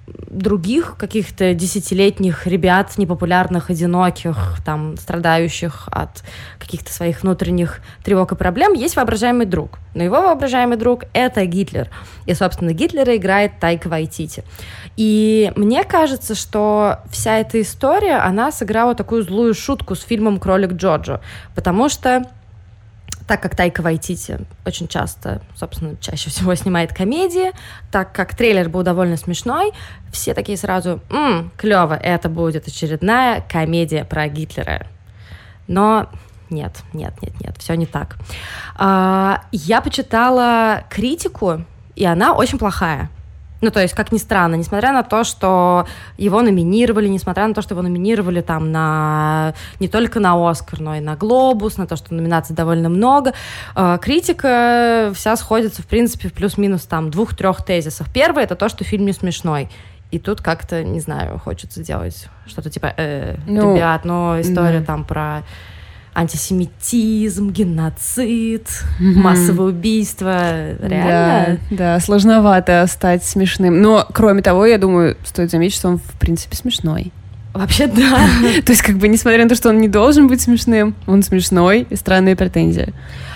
других 0.07 0.95
каких-то 0.97 1.53
десятилетних 1.53 2.47
ребят, 2.47 2.97
непопулярных, 2.97 3.69
одиноких, 3.69 4.57
там, 4.65 4.97
страдающих 4.97 5.89
от 5.91 6.23
каких-то 6.59 6.93
своих 6.93 7.23
внутренних 7.23 7.81
тревог 8.03 8.31
и 8.31 8.35
проблем, 8.35 8.73
есть 8.73 8.95
воображаемый 8.95 9.45
друг. 9.45 9.79
Но 9.93 10.03
его 10.03 10.21
воображаемый 10.21 10.77
друг— 10.77 11.03
это 11.13 11.45
Гитлер. 11.45 11.89
И, 12.25 12.33
собственно, 12.33 12.71
Гитлера 12.71 13.15
играет 13.17 13.59
Тайка 13.59 13.89
Вайтити. 13.89 14.43
И 14.95 15.51
мне 15.55 15.83
кажется, 15.83 16.35
что 16.35 16.99
вся 17.11 17.37
эта 17.37 17.61
история, 17.61 18.17
она 18.17 18.51
сыграла 18.51 18.95
такую 18.95 19.23
злую 19.23 19.53
шутку 19.53 19.95
с 19.95 20.01
фильмом 20.01 20.39
«Кролик 20.39 20.73
Джорджо», 20.73 21.21
потому 21.55 21.89
что 21.89 22.23
так 23.27 23.41
как 23.41 23.55
Тайка 23.55 23.81
Вайтити 23.81 24.39
очень 24.65 24.87
часто, 24.87 25.41
собственно, 25.55 25.97
чаще 25.99 26.29
всего 26.29 26.55
снимает 26.55 26.93
комедии, 26.93 27.51
так 27.91 28.13
как 28.13 28.35
трейлер 28.35 28.69
был 28.69 28.83
довольно 28.83 29.17
смешной, 29.17 29.73
все 30.11 30.33
такие 30.33 30.57
сразу, 30.57 31.01
«М, 31.09 31.51
клево, 31.57 31.93
это 31.93 32.29
будет 32.29 32.67
очередная 32.67 33.41
комедия 33.41 34.05
про 34.05 34.27
Гитлера. 34.29 34.87
Но 35.67 36.09
нет, 36.49 36.81
нет, 36.93 37.13
нет, 37.21 37.33
нет, 37.41 37.55
все 37.59 37.75
не 37.75 37.85
так. 37.85 38.15
А, 38.75 39.41
я 39.51 39.81
почитала 39.81 40.83
критику, 40.89 41.65
и 41.95 42.05
она 42.05 42.33
очень 42.33 42.57
плохая. 42.57 43.09
Ну, 43.61 43.71
то 43.71 43.81
есть, 43.81 43.93
как 43.95 44.11
ни 44.11 44.17
странно, 44.17 44.55
несмотря 44.55 44.91
на 44.93 45.03
то, 45.03 45.23
что 45.23 45.87
его 46.17 46.41
номинировали, 46.41 47.07
несмотря 47.07 47.47
на 47.47 47.53
то, 47.53 47.61
что 47.61 47.73
его 47.73 47.81
номинировали 47.81 48.41
там 48.41 48.71
на 48.71 49.53
не 49.79 49.87
только 49.87 50.19
на 50.19 50.49
Оскар, 50.49 50.79
но 50.79 50.95
и 50.95 50.99
на 50.99 51.15
Глобус, 51.15 51.77
на 51.77 51.87
то, 51.87 51.95
что 51.95 52.13
номинаций 52.13 52.55
довольно 52.55 52.89
много, 52.89 53.33
э, 53.75 53.97
критика 54.01 55.11
вся 55.15 55.35
сходится, 55.35 55.81
в 55.81 55.87
принципе, 55.87 56.29
в 56.29 56.33
плюс-минус 56.33 56.83
там 56.83 57.09
двух-трех 57.09 57.65
тезисах. 57.65 58.07
Первый 58.13 58.43
это 58.43 58.55
то, 58.55 58.69
что 58.69 58.83
фильм 58.83 59.05
не 59.05 59.13
смешной. 59.13 59.69
И 60.09 60.19
тут 60.19 60.41
как-то, 60.41 60.83
не 60.83 61.01
знаю, 61.01 61.37
хочется 61.39 61.83
делать 61.83 62.29
что-то 62.45 62.69
типа, 62.69 62.93
э, 62.95 63.35
Ну, 63.45 63.75
ребят, 63.75 64.05
но 64.05 64.39
история 64.39 64.79
да. 64.79 64.85
там 64.85 65.03
про 65.03 65.43
антисемитизм, 66.17 67.51
геноцид, 67.51 68.67
Мгм. 68.99 69.21
массовое 69.21 69.67
убийство. 69.67 70.75
Реально? 70.81 71.59
Да, 71.69 71.75
да, 71.95 71.99
сложновато 71.99 72.85
стать 72.87 73.23
смешным. 73.23 73.81
Но, 73.81 74.05
кроме 74.13 74.41
того, 74.41 74.65
я 74.65 74.77
думаю, 74.77 75.15
стоит 75.23 75.51
заметить, 75.51 75.75
что 75.75 75.89
он, 75.89 75.97
в 75.99 76.19
принципе, 76.19 76.55
смешной. 76.55 77.11
Вообще, 77.53 77.87
да. 77.87 78.19
То 78.65 78.71
есть, 78.71 78.81
как 78.81 78.97
бы, 78.97 79.07
несмотря 79.07 79.43
на 79.43 79.49
то, 79.49 79.55
что 79.55 79.69
он 79.69 79.79
не 79.79 79.87
должен 79.87 80.27
быть 80.27 80.41
смешным, 80.41 80.95
он 81.05 81.23
смешной 81.23 81.87
и 81.89 81.95
странные 81.95 82.35
претензии. 82.35 82.93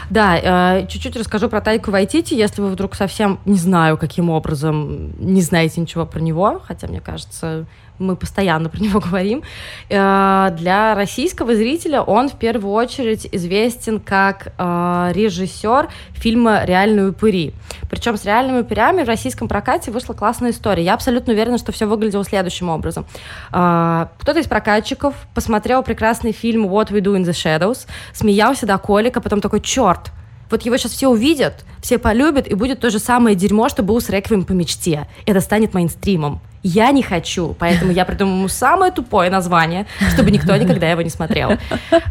Да, 0.09 0.37
э, 0.81 0.87
чуть-чуть 0.87 1.15
расскажу 1.15 1.47
про 1.49 1.61
Тайку 1.61 1.89
Вайтити, 1.91 2.33
если 2.33 2.61
вы 2.61 2.69
вдруг 2.69 2.95
совсем 2.95 3.39
не 3.45 3.55
знаю, 3.55 3.97
каким 3.97 4.29
образом 4.29 5.13
не 5.19 5.41
знаете 5.41 5.79
ничего 5.79 6.05
про 6.05 6.19
него, 6.19 6.61
хотя, 6.67 6.87
мне 6.87 6.99
кажется, 6.99 7.65
мы 8.01 8.15
постоянно 8.15 8.69
про 8.69 8.79
него 8.79 8.99
говорим. 9.05 9.43
Э, 9.89 10.49
для 10.57 10.95
российского 10.95 11.55
зрителя 11.55 12.01
он 12.01 12.29
в 12.29 12.37
первую 12.37 12.73
очередь 12.73 13.27
известен 13.31 13.99
как 13.99 14.53
э, 14.57 15.11
режиссер 15.13 15.89
фильма 16.13 16.65
«Реальные 16.65 17.09
упыри». 17.09 17.53
Причем 17.89 18.17
с 18.17 18.25
«Реальными 18.25 18.61
упырями» 18.61 19.03
в 19.03 19.07
российском 19.07 19.47
прокате 19.47 19.91
вышла 19.91 20.13
классная 20.13 20.51
история. 20.51 20.83
Я 20.83 20.93
абсолютно 20.93 21.33
уверена, 21.33 21.57
что 21.57 21.71
все 21.71 21.85
выглядело 21.85 22.23
следующим 22.23 22.69
образом. 22.69 23.05
Э, 23.53 24.07
кто-то 24.19 24.39
из 24.39 24.47
прокатчиков 24.47 25.15
посмотрел 25.33 25.83
прекрасный 25.83 26.31
фильм 26.31 26.65
«What 26.65 26.89
We 26.89 27.01
Do 27.01 27.15
in 27.15 27.23
the 27.23 27.31
Shadows», 27.31 27.87
смеялся 28.13 28.65
до 28.65 28.77
колика, 28.77 29.21
потом 29.21 29.41
такой, 29.41 29.61
черт, 29.61 30.11
вот 30.51 30.61
его 30.63 30.77
сейчас 30.77 30.91
все 30.91 31.07
увидят, 31.07 31.65
все 31.81 31.97
полюбят, 31.97 32.47
и 32.47 32.53
будет 32.53 32.79
то 32.79 32.89
же 32.89 32.99
самое 32.99 33.35
дерьмо, 33.35 33.69
что 33.69 33.83
было 33.83 33.99
с 33.99 34.09
«Реквием 34.09 34.43
по 34.43 34.51
мечте». 34.51 35.07
Это 35.25 35.41
станет 35.41 35.73
мейнстримом. 35.73 36.41
Я 36.63 36.91
не 36.91 37.01
хочу, 37.01 37.55
поэтому 37.57 37.91
я 37.91 38.05
придумаю 38.05 38.37
ему 38.37 38.47
самое 38.47 38.91
тупое 38.91 39.31
название, 39.31 39.87
чтобы 40.13 40.29
никто 40.29 40.55
никогда 40.55 40.89
его 40.91 41.01
не 41.01 41.09
смотрел. 41.09 41.53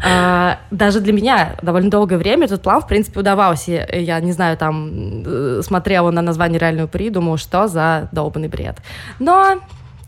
А, 0.03 0.59
даже 0.71 0.99
для 0.99 1.13
меня 1.13 1.55
довольно 1.61 1.89
долгое 1.89 2.17
время 2.17 2.45
этот 2.45 2.61
план, 2.61 2.81
в 2.81 2.87
принципе, 2.87 3.19
удавался. 3.21 3.87
Я, 3.93 4.19
не 4.19 4.31
знаю, 4.33 4.57
там, 4.57 5.23
э, 5.25 5.61
смотрела 5.63 6.11
на 6.11 6.21
название 6.21 6.59
реального 6.59 6.87
при, 6.87 7.09
думала, 7.09 7.37
что 7.37 7.67
за 7.67 8.09
долбанный 8.11 8.47
бред. 8.49 8.77
Но 9.19 9.61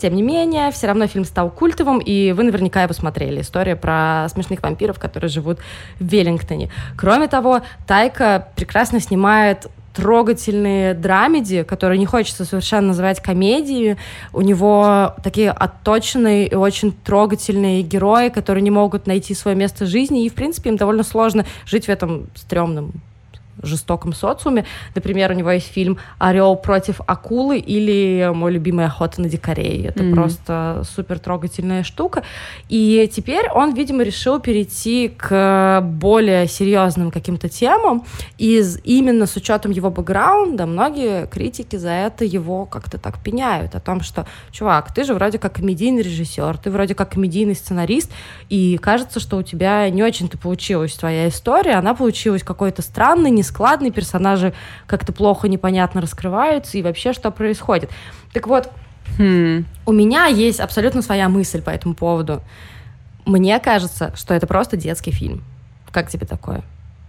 тем 0.03 0.17
не 0.17 0.22
менее, 0.22 0.69
все 0.72 0.88
равно 0.88 1.07
фильм 1.07 1.24
стал 1.24 1.50
культовым, 1.50 2.00
и 2.00 2.33
вы 2.33 2.43
наверняка 2.43 2.83
его 2.83 2.91
смотрели. 2.91 3.39
История 3.39 3.77
про 3.77 4.27
смешных 4.27 4.62
вампиров, 4.62 5.00
которые 5.00 5.29
живут 5.29 5.60
в 5.98 6.05
Веллингтоне. 6.05 6.69
Кроме 6.98 7.29
того, 7.29 7.62
Тайка 7.88 8.50
прекрасно 8.57 9.00
снимает 9.00 9.67
трогательные 9.93 10.93
драмеди, 10.93 11.63
которые 11.63 12.00
не 12.00 12.05
хочется 12.05 12.43
совершенно 12.43 12.88
называть 12.88 13.22
комедией. 13.22 13.95
У 14.33 14.41
него 14.41 15.15
такие 15.24 15.51
отточенные 15.51 16.48
и 16.48 16.55
очень 16.55 16.91
трогательные 16.91 17.81
герои, 17.81 18.27
которые 18.27 18.62
не 18.62 18.72
могут 18.72 19.07
найти 19.07 19.33
свое 19.33 19.55
место 19.55 19.86
в 19.86 19.88
жизни, 19.88 20.25
и, 20.25 20.29
в 20.29 20.33
принципе, 20.33 20.69
им 20.72 20.75
довольно 20.75 21.03
сложно 21.03 21.45
жить 21.65 21.86
в 21.86 21.89
этом 21.89 22.27
стрёмном 22.36 22.91
жестоком 23.62 24.13
социуме. 24.13 24.65
Например, 24.95 25.31
у 25.31 25.33
него 25.33 25.51
есть 25.51 25.67
фильм 25.67 25.98
«Орел 26.17 26.55
против 26.55 27.01
акулы» 27.05 27.57
или 27.60 28.31
«Мой 28.33 28.51
любимый 28.51 28.86
охота 28.86 29.22
на 29.22 29.29
дикарей». 29.29 29.88
Это 29.88 30.03
mm-hmm. 30.03 30.13
просто 30.13 30.83
супер 30.95 31.19
трогательная 31.19 31.83
штука. 31.83 32.24
И 32.69 33.10
теперь 33.13 33.50
он, 33.50 33.74
видимо, 33.74 34.03
решил 34.03 34.39
перейти 34.39 35.10
к 35.10 35.81
более 35.81 36.48
серьезным 36.48 37.12
каким-то 37.12 37.50
темам. 37.50 38.05
И 38.38 38.63
именно 38.83 39.25
с 39.25 39.36
учетом 39.36 39.72
его 39.72 39.89
бэкграунда 39.89 40.65
многие 40.65 41.27
критики 41.27 41.75
за 41.75 41.89
это 41.89 42.25
его 42.25 42.65
как-то 42.65 42.98
так 42.98 43.22
пеняют. 43.22 43.75
О 43.75 43.79
том, 43.79 44.01
что, 44.01 44.25
чувак, 44.51 44.93
ты 44.93 45.03
же 45.03 45.13
вроде 45.13 45.38
как 45.39 45.53
комедийный 45.53 46.01
режиссер, 46.01 46.57
ты 46.57 46.72
вроде 46.72 46.95
как 46.95 47.12
комедийный 47.12 47.55
сценарист, 47.55 48.12
и 48.50 48.77
кажется, 48.77 49.19
что 49.19 49.38
у 49.38 49.43
тебя 49.43 49.89
не 49.89 50.03
очень-то 50.03 50.38
получилась 50.38 50.93
твоя 50.93 51.27
история, 51.27 51.74
она 51.74 51.93
получилась 51.93 52.43
какой-то 52.43 52.81
странной, 52.81 53.31
нескладный, 53.43 53.91
персонажи 53.91 54.53
как-то 54.88 55.12
плохо, 55.12 55.47
непонятно 55.47 56.01
раскрываются, 56.01 56.77
и 56.77 56.81
вообще 56.81 57.13
что 57.13 57.29
происходит. 57.31 57.89
Так 58.31 58.47
вот, 58.47 58.71
хм. 59.17 59.65
у 59.85 59.91
меня 59.91 60.25
есть 60.25 60.59
абсолютно 60.59 61.01
своя 61.01 61.29
мысль 61.29 61.62
по 61.62 61.69
этому 61.69 61.93
поводу. 61.93 62.41
Мне 63.25 63.59
кажется, 63.59 64.13
что 64.15 64.33
это 64.33 64.47
просто 64.47 64.77
детский 64.77 65.12
фильм. 65.12 65.43
Как 65.91 66.09
тебе 66.09 66.25
такое? 66.25 66.63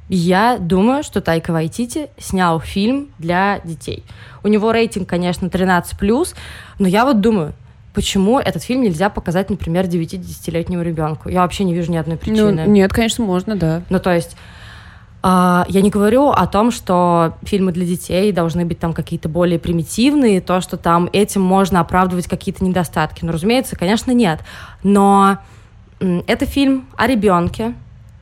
Я 0.09 0.59
думаю, 0.59 1.03
что 1.03 1.21
Тайка 1.23 1.53
Вайтити 1.53 2.09
снял 2.19 2.61
фильм 2.61 3.09
для 3.19 3.61
детей. 3.65 4.05
У 4.43 4.49
него 4.49 4.71
рейтинг, 4.71 5.09
конечно, 5.09 5.47
13+, 5.47 6.35
но 6.79 6.87
я 6.87 7.07
вот 7.07 7.21
думаю, 7.23 7.55
почему 7.95 8.39
этот 8.39 8.63
фильм 8.63 8.83
нельзя 8.83 9.09
показать, 9.09 9.49
например, 9.49 9.87
9-10-летнему 9.87 10.83
ребенку? 10.83 11.31
Я 11.31 11.41
вообще 11.41 11.65
не 11.65 11.73
вижу 11.73 11.91
ни 11.91 11.97
одной 11.97 12.19
причины. 12.19 12.65
Ну, 12.67 12.71
нет, 12.71 12.93
конечно, 12.93 13.25
можно, 13.25 13.57
да. 13.57 13.83
Ну, 13.89 13.99
то 13.99 14.15
есть 14.15 14.37
я 15.25 15.81
не 15.81 15.89
говорю 15.89 16.29
о 16.29 16.47
том, 16.47 16.71
что 16.71 17.39
фильмы 17.45 17.73
для 17.73 17.87
детей 17.87 18.31
должны 18.31 18.67
быть 18.67 18.79
там 18.79 18.93
какие-то 18.93 19.31
более 19.31 19.59
примитивные, 19.59 20.43
то, 20.43 20.61
что 20.61 20.77
там 20.77 21.09
этим 21.15 21.41
можно 21.41 21.81
оправдывать 21.81 22.27
какие-то 22.27 22.63
недостатки. 22.63 23.25
Ну, 23.25 23.33
разумеется, 23.33 23.75
конечно, 23.75 24.13
нет. 24.13 24.41
Но 24.83 25.39
это 25.99 26.45
фильм 26.45 26.87
о 26.97 27.07
ребенке, 27.07 27.75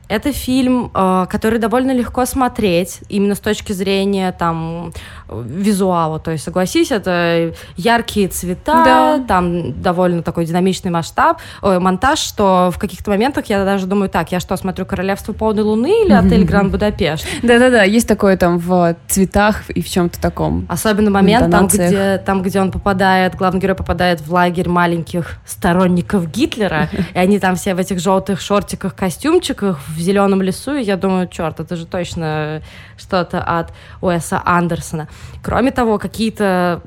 это 0.07 0.31
фильм, 0.31 0.91
э, 0.93 1.25
который 1.29 1.59
довольно 1.59 1.91
легко 1.91 2.25
смотреть, 2.25 3.01
именно 3.09 3.35
с 3.35 3.39
точки 3.39 3.71
зрения 3.71 4.31
там 4.31 4.93
визуала. 5.41 6.19
То 6.19 6.31
есть, 6.31 6.43
согласись, 6.43 6.91
это 6.91 7.53
яркие 7.77 8.27
цвета, 8.27 8.83
да. 8.83 9.23
там 9.27 9.81
довольно 9.81 10.23
такой 10.23 10.45
динамичный 10.45 10.91
масштаб, 10.91 11.39
ой, 11.61 11.79
монтаж, 11.79 12.19
что 12.19 12.71
в 12.73 12.79
каких-то 12.79 13.11
моментах 13.11 13.45
я 13.47 13.63
даже 13.65 13.87
думаю, 13.87 14.09
так, 14.09 14.31
я 14.31 14.39
что, 14.39 14.55
смотрю 14.57 14.85
«Королевство 14.85 15.33
полной 15.33 15.63
луны» 15.63 16.05
или 16.05 16.13
«Отель 16.13 16.43
Гранд 16.43 16.71
Будапешт»? 16.71 17.25
Да-да-да, 17.41 17.83
есть 17.83 18.07
такое 18.07 18.37
там 18.37 18.57
в 18.57 18.95
цветах 19.07 19.69
и 19.69 19.81
в 19.81 19.89
чем-то 19.89 20.19
таком. 20.21 20.65
Особенно 20.69 21.09
момент 21.09 21.51
там 21.51 21.67
где, 21.67 22.17
там, 22.17 22.41
где 22.41 22.61
он 22.61 22.71
попадает, 22.71 23.35
главный 23.35 23.59
герой 23.59 23.75
попадает 23.75 24.21
в 24.21 24.31
лагерь 24.31 24.69
маленьких 24.69 25.37
сторонников 25.45 26.29
Гитлера, 26.31 26.89
и 27.13 27.17
они 27.17 27.39
там 27.39 27.55
все 27.55 27.75
в 27.75 27.79
этих 27.79 27.99
желтых 27.99 28.41
шортиках, 28.41 28.95
костюмчиках, 28.95 29.79
в 29.87 29.99
зеленом 29.99 30.41
лесу, 30.41 30.75
и 30.75 30.83
я 30.83 30.97
думаю, 30.97 31.27
черт, 31.27 31.59
это 31.59 31.75
же 31.75 31.85
точно 31.85 32.61
что-то 32.97 33.41
от 33.41 33.73
Уэса 34.01 34.41
Андерсона. 34.45 35.07
Кроме 35.41 35.71
того, 35.71 35.97
какие-то 35.99 36.81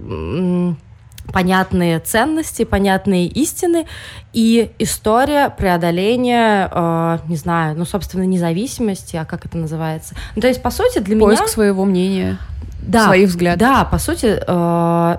понятные 1.33 1.99
ценности, 2.01 2.64
понятные 2.64 3.27
истины 3.27 3.87
и 4.33 4.70
история 4.79 5.51
преодоления, 5.51 6.70
э, 6.70 7.18
не 7.29 7.37
знаю, 7.37 7.77
ну, 7.77 7.85
собственно, 7.85 8.22
независимости, 8.22 9.16
а 9.16 9.25
как 9.25 9.44
это 9.44 9.59
называется? 9.59 10.14
Ну, 10.35 10.42
то 10.42 10.49
есть, 10.49 10.62
по 10.62 10.70
сути, 10.70 10.99
для 10.99 11.18
Поиск 11.18 11.31
меня... 11.31 11.38
Поиск 11.38 11.49
своего 11.49 11.85
мнения, 11.85 12.38
да, 12.81 13.07
своих 13.07 13.29
взглядов. 13.29 13.59
Да, 13.59 13.85
по 13.85 13.99
сути, 13.99 14.38
э, 14.46 15.16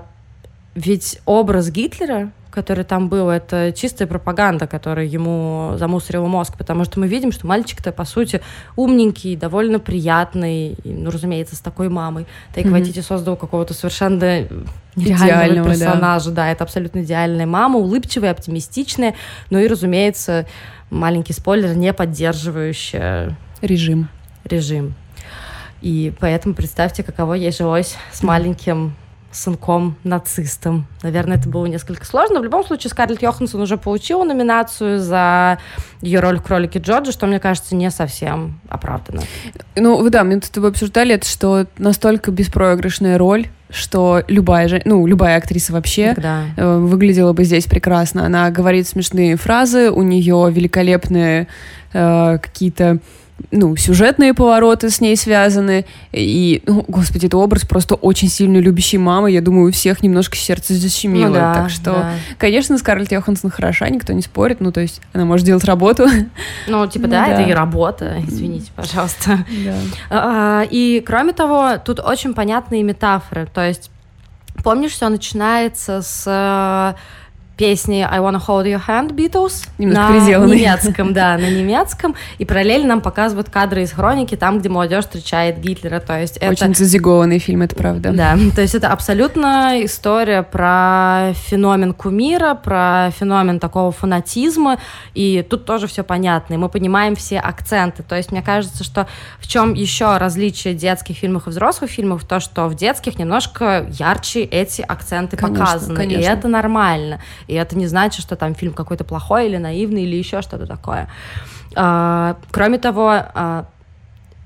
ведь 0.74 1.20
образ 1.24 1.70
Гитлера 1.70 2.30
который 2.50 2.84
там 2.84 3.08
был, 3.08 3.28
это 3.28 3.72
чистая 3.72 4.08
пропаганда, 4.08 4.66
которая 4.66 5.06
ему 5.06 5.74
замусорила 5.76 6.26
мозг, 6.26 6.56
потому 6.56 6.84
что 6.84 7.00
мы 7.00 7.06
видим, 7.06 7.32
что 7.32 7.46
мальчик-то, 7.46 7.92
по 7.92 8.04
сути, 8.04 8.40
умненький, 8.76 9.36
довольно 9.36 9.78
приятный, 9.78 10.76
ну, 10.84 11.10
разумеется, 11.10 11.56
с 11.56 11.60
такой 11.60 11.88
мамой. 11.88 12.26
Тайка 12.54 12.70
mm-hmm. 12.70 13.02
создал 13.02 13.36
какого-то 13.36 13.74
совершенно 13.74 14.46
нереального 14.96 15.68
персонажа, 15.70 16.30
да. 16.30 16.44
да, 16.44 16.50
это 16.50 16.64
абсолютно 16.64 17.02
идеальная 17.02 17.46
мама, 17.46 17.78
улыбчивая, 17.78 18.30
оптимистичная, 18.30 19.14
ну 19.50 19.58
и, 19.58 19.66
разумеется, 19.66 20.46
маленький 20.90 21.32
спойлер, 21.32 21.74
не 21.76 21.92
поддерживающая 21.92 23.36
режим. 23.60 24.08
Режим. 24.44 24.94
И 25.80 26.12
поэтому 26.18 26.54
представьте, 26.54 27.02
каково 27.02 27.34
ей 27.34 27.52
жилось 27.52 27.96
с 28.12 28.22
маленьким 28.22 28.94
сынком-нацистом. 29.30 30.86
Наверное, 31.02 31.36
это 31.36 31.48
было 31.48 31.66
несколько 31.66 32.04
сложно. 32.06 32.40
В 32.40 32.44
любом 32.44 32.64
случае, 32.64 32.90
Скарлетт 32.90 33.22
Йоханссон 33.22 33.60
уже 33.60 33.76
получила 33.76 34.24
номинацию 34.24 34.98
за 34.98 35.58
ее 36.00 36.20
роль 36.20 36.38
в 36.38 36.42
«Кролике 36.42 36.78
Джорджа», 36.78 37.12
что, 37.12 37.26
мне 37.26 37.38
кажется, 37.38 37.74
не 37.74 37.90
совсем 37.90 38.60
оправдано. 38.68 39.22
Ну, 39.76 40.08
да, 40.08 40.24
мы 40.24 40.40
с 40.42 40.48
тобой 40.48 40.70
обсуждали 40.70 41.14
это, 41.14 41.28
что 41.28 41.66
настолько 41.76 42.30
беспроигрышная 42.30 43.18
роль, 43.18 43.48
что 43.70 44.22
любая 44.28 44.66
же, 44.68 44.80
ну, 44.84 45.06
любая 45.06 45.36
актриса 45.36 45.72
вообще 45.72 46.14
да. 46.16 46.44
э, 46.56 46.78
выглядела 46.78 47.34
бы 47.34 47.44
здесь 47.44 47.66
прекрасно. 47.66 48.24
Она 48.24 48.50
говорит 48.50 48.88
смешные 48.88 49.36
фразы, 49.36 49.90
у 49.90 50.02
нее 50.02 50.48
великолепные 50.50 51.48
э, 51.92 52.38
какие-то 52.38 52.98
ну, 53.50 53.76
сюжетные 53.76 54.34
повороты 54.34 54.90
с 54.90 55.00
ней 55.00 55.16
связаны. 55.16 55.86
И, 56.12 56.62
ну, 56.66 56.84
господи, 56.86 57.26
это 57.26 57.38
образ 57.38 57.64
просто 57.64 57.94
очень 57.94 58.28
сильно 58.28 58.58
любящей 58.58 58.98
мамы. 58.98 59.30
Я 59.30 59.40
думаю, 59.40 59.68
у 59.68 59.72
всех 59.72 60.02
немножко 60.02 60.36
сердце 60.36 60.74
защемило. 60.74 61.28
Ну, 61.28 61.34
да, 61.34 61.54
так 61.54 61.70
что, 61.70 61.92
да. 61.92 62.12
конечно, 62.36 62.76
Скарлетт 62.78 63.12
Йоханссон 63.12 63.50
хороша, 63.50 63.88
никто 63.88 64.12
не 64.12 64.22
спорит. 64.22 64.60
Ну, 64.60 64.72
то 64.72 64.80
есть 64.80 65.00
она 65.12 65.24
может 65.24 65.46
делать 65.46 65.64
работу. 65.64 66.06
Ну, 66.66 66.86
типа, 66.86 67.06
ну, 67.06 67.12
да, 67.12 67.26
да, 67.26 67.32
это 67.32 67.50
и 67.50 67.52
работа. 67.52 68.22
Извините, 68.26 68.70
пожалуйста. 68.74 69.44
Да. 69.64 69.74
А, 70.10 70.62
и, 70.68 71.02
кроме 71.04 71.32
того, 71.32 71.78
тут 71.82 72.00
очень 72.00 72.34
понятные 72.34 72.82
метафоры. 72.82 73.46
То 73.46 73.66
есть, 73.66 73.90
помнишь, 74.62 74.92
все 74.92 75.08
начинается 75.08 76.02
с 76.02 76.96
песни 77.58 78.06
I 78.08 78.20
Wanna 78.20 78.40
Hold 78.46 78.66
Your 78.66 78.80
Hand 78.86 79.10
Beatles 79.10 79.68
Немножко 79.78 80.12
на 80.12 80.46
немецком, 80.46 81.12
да, 81.12 81.36
на 81.36 81.50
немецком, 81.58 82.14
и 82.38 82.44
параллельно 82.44 82.88
нам 82.88 83.00
показывают 83.00 83.50
кадры 83.50 83.82
из 83.82 83.92
хроники, 83.92 84.36
там, 84.36 84.60
где 84.60 84.68
молодежь 84.68 85.04
встречает 85.04 85.58
Гитлера, 85.58 86.00
то 86.00 86.18
есть 86.18 86.36
это... 86.36 86.52
Очень 86.52 86.74
зазигованный 86.74 87.40
фильм, 87.40 87.62
это 87.62 87.74
правда. 87.74 88.12
Да, 88.12 88.38
то 88.54 88.62
есть 88.62 88.74
это 88.74 88.88
абсолютно 88.88 89.84
история 89.84 90.44
про 90.44 91.32
феномен 91.34 91.92
кумира, 91.92 92.54
про 92.54 93.10
феномен 93.18 93.58
такого 93.58 93.90
фанатизма, 93.90 94.78
и 95.14 95.44
тут 95.48 95.64
тоже 95.64 95.88
все 95.88 96.04
понятно, 96.04 96.54
и 96.54 96.56
мы 96.56 96.68
понимаем 96.68 97.16
все 97.16 97.40
акценты, 97.40 98.04
то 98.04 98.14
есть 98.16 98.30
мне 98.30 98.40
кажется, 98.40 98.84
что 98.84 99.08
в 99.40 99.48
чем 99.48 99.74
еще 99.74 100.16
различие 100.16 100.74
детских 100.74 101.16
фильмов 101.16 101.48
и 101.48 101.50
взрослых 101.50 101.90
фильмов, 101.90 102.24
то, 102.24 102.38
что 102.38 102.68
в 102.68 102.76
детских 102.76 103.18
немножко 103.18 103.86
ярче 103.90 104.44
эти 104.44 104.82
акценты 104.82 105.36
конечно, 105.36 105.64
показаны, 105.64 105.96
конечно. 105.96 106.20
и 106.20 106.24
это 106.24 106.46
нормально. 106.46 107.20
И 107.48 107.54
это 107.54 107.76
не 107.76 107.86
значит, 107.86 108.22
что 108.22 108.36
там 108.36 108.54
фильм 108.54 108.72
какой-то 108.72 109.04
плохой 109.04 109.48
или 109.48 109.56
наивный 109.56 110.02
или 110.02 110.16
еще 110.16 110.42
что-то 110.42 110.66
такое. 110.66 111.08
А, 111.74 112.36
кроме 112.50 112.78
того, 112.78 113.10
а, 113.10 113.66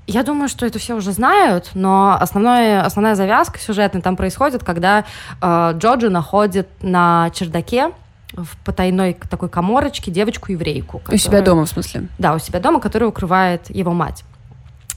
я 0.06 0.22
думаю, 0.22 0.48
что 0.48 0.66
это 0.66 0.78
все 0.78 0.94
уже 0.94 1.12
знают, 1.12 1.70
но 1.74 2.16
основное, 2.20 2.82
основная 2.84 3.14
завязка 3.14 3.58
сюжетная 3.58 4.02
там 4.02 4.16
происходит, 4.16 4.64
когда 4.64 5.04
э, 5.40 5.72
Джоджи 5.76 6.10
находит 6.10 6.68
на 6.82 7.30
чердаке 7.32 7.92
в 8.32 8.56
потайной 8.64 9.16
такой 9.30 9.48
коморочке 9.48 10.10
девочку-еврейку. 10.10 10.98
Которая... 10.98 11.16
У 11.16 11.18
себя 11.18 11.40
дома, 11.42 11.64
в 11.66 11.68
смысле? 11.68 12.08
Да, 12.18 12.34
у 12.34 12.38
себя 12.38 12.60
дома, 12.60 12.80
которая 12.80 13.08
укрывает 13.08 13.70
его 13.70 13.92
мать. 13.92 14.24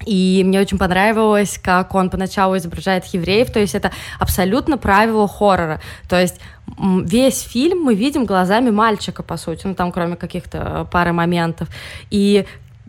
И 0.05 0.43
мне 0.45 0.59
очень 0.59 0.77
понравилось, 0.77 1.59
как 1.61 1.95
он 1.95 2.09
поначалу 2.09 2.57
изображает 2.57 3.05
евреев, 3.05 3.49
то 3.51 3.59
есть 3.59 3.75
это 3.75 3.91
абсолютно 4.19 4.77
правило 4.77 5.27
хоррора. 5.27 5.79
То 6.09 6.19
есть 6.19 6.39
весь 6.77 7.41
фильм 7.41 7.79
мы 7.79 7.95
видим 7.95 8.25
глазами 8.25 8.71
мальчика, 8.71 9.23
по 9.23 9.37
сути, 9.37 9.67
ну 9.67 9.73
там 9.73 9.91
кроме 9.91 10.15
каких-то 10.15 10.57
э, 10.57 10.85
пары 10.91 11.13
моментов. 11.13 11.69
И 12.11 12.45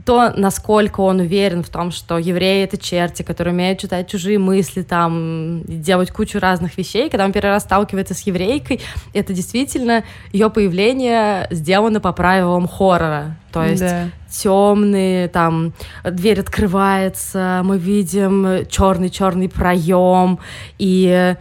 то, 0.07 0.33
насколько 0.37 1.01
он 1.01 1.19
уверен 1.19 1.65
в 1.65 1.69
том, 1.69 1.91
что 1.91 2.17
евреи— 2.17 2.63
это 2.65 2.79
черти, 2.79 3.23
которые 3.23 3.53
умеют 3.53 3.81
читать 3.81 4.09
чужие 4.09 4.39
мысли, 4.39 4.83
там, 4.83 5.63
делать 5.65 6.13
кучу 6.13 6.39
разных 6.39 6.79
вещей. 6.79 7.11
Когда 7.11 7.25
он 7.25 7.33
первый 7.33 7.51
раз 7.51 7.65
сталкивается 7.65 8.15
с 8.15 8.21
еврейкой, 8.21 8.81
это 9.15 9.33
действительно 9.33 10.05
ее 10.33 10.49
появление 10.49 11.49
сделано 11.51 12.01
по 12.01 12.13
правилам 12.13 12.69
хоррора. 12.69 13.37
То 13.53 13.65
есть 13.65 13.83
да. 13.83 14.05
Темные, 14.43 15.29
там, 15.29 15.73
дверь 16.05 16.41
открывается, 16.41 17.63
мы 17.65 17.79
видим 17.79 18.67
черный-черный 18.69 19.49
проем, 19.49 20.39
и 20.79 21.35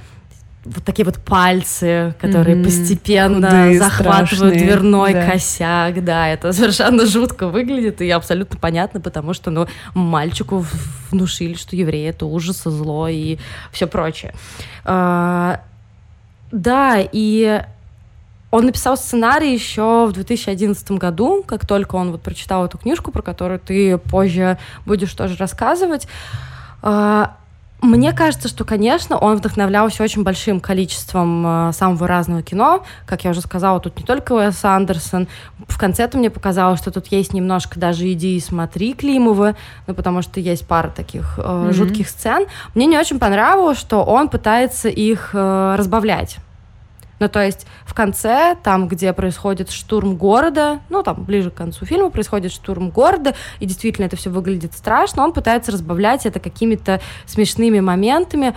вот 0.66 0.84
такие 0.84 1.06
вот 1.06 1.20
пальцы, 1.20 2.16
которые 2.20 2.58
mm-hmm. 2.58 2.64
постепенно 2.64 3.50
Худые, 3.50 3.80
захватывают 3.80 4.30
страшные. 4.30 4.60
дверной 4.60 5.14
да. 5.14 5.32
косяк, 5.32 6.04
да, 6.04 6.28
это 6.28 6.52
совершенно 6.54 7.06
жутко 7.06 7.48
выглядит 7.48 8.02
и 8.02 8.10
абсолютно 8.10 8.58
понятно, 8.60 9.00
потому 9.00 9.34
что, 9.34 9.52
ну, 9.52 9.68
мальчику 9.94 10.66
внушили, 11.12 11.54
что 11.54 11.76
евреи 11.76 12.10
это 12.10 12.26
ужас 12.26 12.66
и 12.66 12.70
зло 12.72 13.08
и 13.08 13.38
все 13.72 13.86
прочее. 13.86 14.34
А, 14.84 15.62
да, 16.52 16.98
и 17.00 17.62
он 18.56 18.66
написал 18.68 18.96
сценарий 18.96 19.54
еще 19.54 20.06
в 20.08 20.14
2011 20.14 20.92
году, 20.92 21.44
как 21.46 21.68
только 21.68 21.96
он 21.96 22.12
вот 22.12 22.22
прочитал 22.22 22.66
эту 22.66 22.78
книжку, 22.78 23.12
про 23.12 23.22
которую 23.22 23.60
ты 23.60 23.98
позже 23.98 24.58
будешь 24.86 25.14
тоже 25.14 25.36
рассказывать. 25.36 26.08
А, 26.82 27.36
мне 27.82 28.14
кажется, 28.14 28.48
что, 28.48 28.64
конечно, 28.64 29.18
он 29.18 29.36
вдохновлялся 29.36 30.02
очень 30.02 30.24
большим 30.24 30.62
количеством 30.62 31.46
э, 31.46 31.74
самого 31.74 32.08
разного 32.08 32.44
кино. 32.44 32.86
Как 33.06 33.26
я 33.26 33.32
уже 33.32 33.42
сказала, 33.42 33.82
тут 33.82 33.98
не 33.98 34.06
только 34.06 34.32
Уэс 34.32 34.64
Андерсон. 34.64 35.28
В 35.68 35.78
конце-то 35.78 36.18
мне 36.18 36.30
показалось, 36.30 36.80
что 36.80 36.92
тут 36.92 37.08
есть 37.08 37.34
немножко 37.34 37.78
даже 37.78 38.10
идеи 38.14 38.40
«Смотри» 38.40 38.94
Климова, 38.94 39.58
ну, 39.86 39.94
потому 39.94 40.22
что 40.22 40.40
есть 40.40 40.66
пара 40.66 40.90
таких 40.96 41.38
э, 41.38 41.42
mm-hmm. 41.42 41.74
жутких 41.74 42.08
сцен. 42.08 42.46
Мне 42.74 42.86
не 42.86 42.98
очень 42.98 43.20
понравилось, 43.20 43.78
что 43.78 44.02
он 44.06 44.30
пытается 44.30 44.88
их 44.88 45.32
э, 45.34 45.76
разбавлять. 45.78 46.38
Ну, 47.20 47.30
то 47.30 47.44
есть 47.44 47.66
в 47.86 47.94
конце, 47.94 48.58
там, 48.62 48.88
где 48.88 49.14
происходит 49.14 49.72
штурм 49.72 50.18
города, 50.18 50.80
ну, 50.90 51.04
там, 51.04 51.24
ближе 51.24 51.52
к 51.52 51.56
концу 51.56 51.86
фильма 51.86 52.10
происходит 52.10 52.52
штурм 52.52 52.90
города, 52.90 53.36
и 53.60 53.66
действительно 53.66 54.06
это 54.06 54.16
все 54.16 54.30
выглядит 54.30 54.74
страшно, 54.74 55.24
он 55.24 55.34
пытается 55.34 55.72
разбавлять 55.72 56.26
это 56.26 56.40
какими-то 56.40 57.02
смешными 57.26 57.80
моментами. 57.80 58.56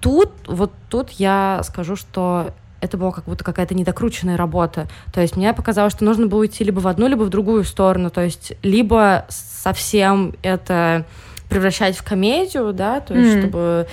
Тут, 0.00 0.30
вот 0.46 0.72
тут 0.90 1.10
я 1.12 1.62
скажу, 1.64 1.96
что 1.96 2.52
это 2.84 2.98
была 2.98 3.12
как 3.12 3.24
будто 3.24 3.42
какая-то 3.42 3.74
недокрученная 3.74 4.36
работа. 4.36 4.86
То 5.12 5.22
есть 5.22 5.36
мне 5.36 5.54
показалось, 5.54 5.94
что 5.94 6.04
нужно 6.04 6.26
было 6.26 6.44
идти 6.44 6.62
либо 6.62 6.80
в 6.80 6.86
одну, 6.86 7.08
либо 7.08 7.22
в 7.22 7.30
другую 7.30 7.64
сторону. 7.64 8.10
То 8.10 8.20
есть 8.20 8.52
либо 8.62 9.24
совсем 9.30 10.34
это 10.42 11.06
превращать 11.48 11.96
в 11.96 12.02
комедию, 12.02 12.72
да, 12.72 13.00
то 13.00 13.14
есть 13.14 13.36
mm. 13.36 13.40
чтобы 13.40 13.86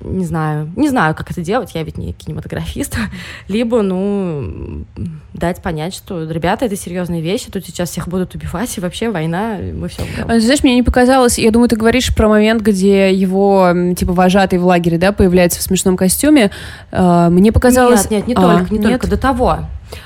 не 0.00 0.24
знаю, 0.24 0.70
не 0.76 0.88
знаю, 0.88 1.14
как 1.14 1.30
это 1.30 1.40
делать, 1.40 1.72
я 1.74 1.82
ведь 1.82 1.98
не 1.98 2.12
кинематографист, 2.12 2.96
либо, 3.48 3.82
ну, 3.82 4.84
дать 5.32 5.62
понять, 5.62 5.94
что, 5.94 6.24
ребята, 6.30 6.66
это 6.66 6.76
серьезные 6.76 7.20
вещи, 7.20 7.50
тут 7.50 7.64
сейчас 7.64 7.90
всех 7.90 8.08
будут 8.08 8.34
убивать, 8.34 8.76
и 8.76 8.80
вообще 8.80 9.10
война, 9.10 9.58
мы 9.58 9.88
все 9.88 10.02
а, 10.26 10.40
Знаешь, 10.40 10.62
мне 10.62 10.74
не 10.74 10.82
показалось, 10.82 11.38
я 11.38 11.50
думаю, 11.50 11.68
ты 11.68 11.76
говоришь 11.76 12.14
про 12.14 12.28
момент, 12.28 12.62
где 12.62 13.12
его, 13.12 13.72
типа, 13.96 14.12
вожатый 14.12 14.58
в 14.58 14.66
лагере, 14.66 14.98
да, 14.98 15.12
появляется 15.12 15.60
в 15.60 15.62
смешном 15.62 15.96
костюме, 15.96 16.50
а, 16.92 17.30
мне 17.30 17.52
показалось... 17.52 18.10
Нет, 18.10 18.26
нет, 18.26 18.28
не 18.28 18.34
а, 18.34 18.40
только, 18.40 18.72
не 18.72 18.78
нет? 18.78 18.90
только, 18.90 19.06
до 19.08 19.16
того. 19.16 19.58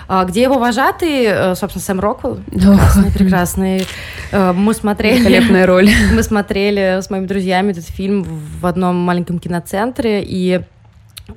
А, 0.09 0.25
где 0.25 0.43
его 0.43 0.59
вожатый, 0.59 1.25
э, 1.25 1.55
собственно, 1.55 1.83
Сэм 1.83 2.01
Роквелл, 2.01 2.39
прекрасный, 2.51 3.11
прекрасный. 3.13 3.87
Э, 4.31 4.53
мы 4.53 4.75
смотрели... 4.75 5.19
Великолепная 5.19 5.67
роль. 5.67 5.91
Мы 6.13 6.23
смотрели 6.23 7.01
с 7.01 7.11
моими 7.11 7.27
друзьями 7.27 7.73
этот 7.73 7.87
фильм 7.87 8.25
в 8.61 8.67
одном 8.67 8.97
маленьком 8.97 9.39
киноцентре, 9.39 10.23
и 10.25 10.63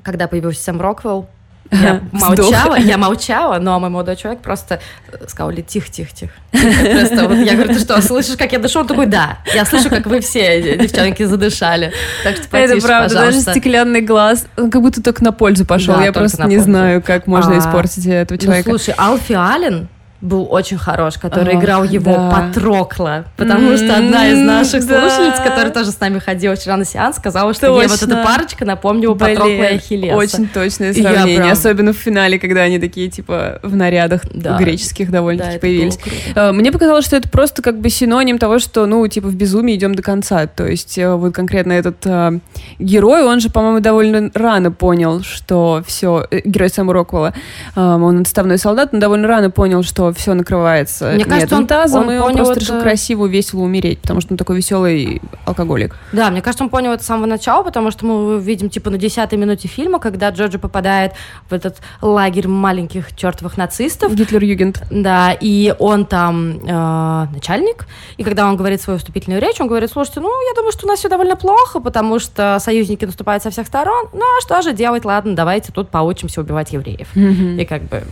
когда 0.03 0.27
появился 0.27 0.61
Сэм 0.63 0.81
Роквелл, 0.81 1.27
я 1.71 2.01
молчала, 2.11 2.75
я 2.75 2.97
молчала, 2.97 3.59
но 3.59 3.79
мой 3.79 3.89
молодой 3.89 4.15
человек 4.15 4.41
просто 4.41 4.79
сказал, 5.27 5.51
тихо, 5.53 5.89
тихо, 5.89 6.11
тихо. 6.13 6.33
Просто 6.51 7.27
вот, 7.27 7.37
я 7.37 7.53
говорю, 7.53 7.73
ты 7.73 7.79
что, 7.79 8.01
слышишь, 8.01 8.37
как 8.37 8.51
я 8.51 8.59
дышу? 8.59 8.79
Он 8.79 8.87
такой, 8.87 9.07
да, 9.07 9.39
я 9.53 9.65
слышу, 9.65 9.89
как 9.89 10.05
вы 10.05 10.21
все, 10.21 10.77
девчонки, 10.77 11.23
задышали. 11.23 11.91
Так 12.23 12.37
что 12.37 12.47
потише, 12.47 12.77
Это 12.77 12.87
правда, 12.87 13.15
пожалуйста. 13.15 13.45
даже 13.45 13.59
стеклянный 13.59 14.01
глаз, 14.01 14.45
он 14.57 14.69
как 14.69 14.81
будто 14.81 15.01
только 15.01 15.23
на 15.23 15.31
пользу 15.31 15.65
пошел. 15.65 15.95
Да, 15.95 16.05
я 16.05 16.13
просто 16.13 16.43
не 16.43 16.55
пользу. 16.55 16.63
знаю, 16.63 17.01
как 17.01 17.27
можно 17.27 17.55
а, 17.55 17.59
испортить 17.59 18.05
этого 18.05 18.37
ну, 18.37 18.43
человека. 18.43 18.69
Ну, 18.69 18.77
слушай, 18.77 18.95
Алфи 18.97 19.33
Аллен, 19.33 19.87
был 20.21 20.47
очень 20.49 20.77
хорош, 20.77 21.15
который 21.17 21.55
Ох, 21.55 21.61
играл 21.61 21.83
его 21.83 22.13
да. 22.13 22.31
Патрокла, 22.31 23.25
потому 23.37 23.71
mm-hmm, 23.71 23.77
что 23.77 23.97
одна 23.97 24.27
из 24.27 24.39
наших 24.39 24.87
да. 24.87 25.01
слушательниц, 25.01 25.37
которая 25.37 25.71
тоже 25.71 25.91
с 25.91 25.99
нами 25.99 26.19
ходила 26.19 26.55
вчера 26.55 26.77
на 26.77 26.85
сеанс, 26.85 27.17
сказала, 27.17 27.53
что 27.53 27.67
Точно. 27.67 27.81
ей 27.81 27.87
вот 27.87 28.01
эта 28.01 28.23
парочка 28.23 28.65
напомнила 28.65 29.13
Блин, 29.13 29.35
Патрокла 29.35 29.53
и 29.53 29.75
Ахиллеса. 29.75 30.15
Очень 30.15 30.47
точное 30.47 30.93
сравнение, 30.93 31.37
прям... 31.37 31.51
особенно 31.51 31.93
в 31.93 31.97
финале, 31.97 32.39
когда 32.39 32.61
они 32.61 32.79
такие, 32.79 33.09
типа, 33.09 33.59
в 33.61 33.75
нарядах 33.75 34.21
да. 34.33 34.57
греческих 34.57 35.11
довольно-таки 35.11 35.55
да, 35.55 35.59
появились. 35.59 35.99
Э, 36.35 36.51
мне 36.51 36.71
показалось, 36.71 37.05
что 37.05 37.17
это 37.17 37.29
просто 37.29 37.61
как 37.61 37.79
бы 37.79 37.89
синоним 37.89 38.37
того, 38.37 38.59
что, 38.59 38.85
ну, 38.85 39.05
типа, 39.07 39.27
в 39.27 39.35
безумии 39.35 39.75
идем 39.75 39.95
до 39.95 40.01
конца. 40.01 40.47
То 40.47 40.65
есть 40.65 40.97
э, 40.97 41.13
вот 41.13 41.35
конкретно 41.35 41.73
этот 41.73 42.05
э, 42.05 42.39
герой, 42.79 43.23
он 43.23 43.41
же, 43.41 43.49
по-моему, 43.49 43.79
довольно 43.79 44.31
рано 44.33 44.71
понял, 44.71 45.21
что 45.21 45.83
все, 45.85 46.25
э, 46.31 46.41
герой 46.45 46.69
Сэма 46.69 46.93
Роквелла, 46.93 47.33
э, 47.75 47.79
он 47.79 48.21
отставной 48.21 48.57
солдат, 48.57 48.93
но 48.93 48.99
довольно 48.99 49.27
рано 49.27 49.51
понял, 49.51 49.83
что 49.83 50.04
все 50.13 50.33
накрывается 50.33 51.11
Мне 51.13 51.25
кажется, 51.25 51.55
он, 51.55 51.67
тазом, 51.67 52.07
он 52.07 52.11
и 52.11 52.17
он 52.17 52.23
понял 52.23 52.35
просто 52.37 52.53
это... 52.53 52.59
решил 52.59 52.81
красиво, 52.81 53.25
весело 53.25 53.61
умереть, 53.61 53.99
потому 53.99 54.21
что 54.21 54.33
он 54.33 54.37
такой 54.37 54.57
веселый 54.57 55.21
алкоголик. 55.45 55.95
Да, 56.11 56.29
мне 56.29 56.41
кажется, 56.41 56.63
он 56.63 56.69
понял 56.69 56.91
это 56.91 57.03
с 57.03 57.05
самого 57.05 57.25
начала, 57.25 57.63
потому 57.63 57.91
что 57.91 58.05
мы 58.05 58.39
видим, 58.39 58.69
типа, 58.69 58.89
на 58.89 58.97
десятой 58.97 59.37
минуте 59.37 59.67
фильма, 59.67 59.99
когда 59.99 60.29
Джорджи 60.29 60.59
попадает 60.59 61.13
в 61.49 61.53
этот 61.53 61.77
лагерь 62.01 62.47
маленьких 62.47 63.15
чертовых 63.15 63.57
нацистов. 63.57 64.13
Гитлер-Югент. 64.13 64.83
Да, 64.89 65.35
и 65.39 65.73
он 65.79 66.05
там 66.05 66.59
э, 66.65 67.27
начальник, 67.33 67.87
и 68.17 68.23
когда 68.23 68.47
он 68.47 68.57
говорит 68.57 68.81
свою 68.81 68.99
вступительную 68.99 69.41
речь, 69.41 69.59
он 69.59 69.67
говорит, 69.67 69.91
слушайте, 69.91 70.19
ну, 70.19 70.29
я 70.47 70.55
думаю, 70.55 70.71
что 70.71 70.85
у 70.85 70.89
нас 70.89 70.99
все 70.99 71.09
довольно 71.09 71.35
плохо, 71.35 71.79
потому 71.79 72.19
что 72.19 72.57
союзники 72.59 73.05
наступают 73.05 73.43
со 73.43 73.49
всех 73.49 73.67
сторон, 73.67 74.07
ну, 74.13 74.21
а 74.21 74.41
что 74.41 74.61
же 74.61 74.73
делать, 74.73 75.05
ладно, 75.05 75.35
давайте 75.35 75.71
тут 75.71 75.89
поучимся 75.89 76.41
убивать 76.41 76.71
евреев. 76.73 77.07
Mm-hmm. 77.15 77.61
И 77.61 77.65
как 77.65 77.83
бы 77.83 78.03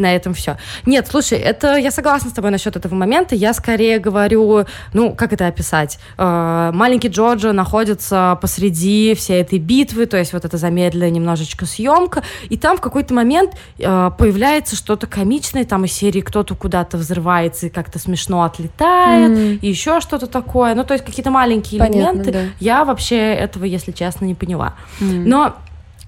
на 0.00 0.14
этом 0.14 0.34
все. 0.34 0.56
Нет, 0.86 1.06
слушай, 1.08 1.38
это 1.38 1.76
я 1.76 1.90
согласна 1.90 2.30
с 2.30 2.32
тобой 2.32 2.50
насчет 2.50 2.76
этого 2.76 2.94
момента. 2.94 3.34
Я 3.34 3.52
скорее 3.54 3.98
говорю, 3.98 4.64
ну, 4.92 5.14
как 5.14 5.32
это 5.32 5.46
описать? 5.46 5.98
Э, 6.18 6.70
маленький 6.72 7.08
Джорджа 7.08 7.52
находится 7.52 8.38
посреди 8.40 9.14
всей 9.14 9.42
этой 9.42 9.58
битвы, 9.58 10.06
то 10.06 10.16
есть 10.16 10.32
вот 10.32 10.44
эта 10.44 10.56
замедленная 10.56 11.10
немножечко 11.10 11.66
съемка, 11.66 12.22
и 12.48 12.56
там 12.56 12.76
в 12.76 12.80
какой-то 12.80 13.14
момент 13.14 13.52
э, 13.78 14.10
появляется 14.18 14.76
что-то 14.76 15.06
комичное, 15.06 15.64
там 15.64 15.84
из 15.84 15.92
серии 15.92 16.20
кто-то 16.20 16.54
куда-то 16.54 16.96
взрывается 16.96 17.66
и 17.66 17.70
как-то 17.70 17.98
смешно 17.98 18.44
отлетает, 18.44 19.30
mm. 19.30 19.58
и 19.60 19.68
еще 19.68 20.00
что-то 20.00 20.26
такое. 20.26 20.74
Ну, 20.74 20.84
то 20.84 20.94
есть 20.94 21.04
какие-то 21.04 21.30
маленькие 21.30 21.78
Понятно, 21.78 21.98
элементы. 21.98 22.32
Да. 22.32 22.40
Я 22.58 22.84
вообще 22.84 23.16
этого, 23.16 23.64
если 23.64 23.92
честно, 23.92 24.24
не 24.24 24.34
поняла. 24.34 24.74
Mm. 25.00 25.22
Но 25.26 25.56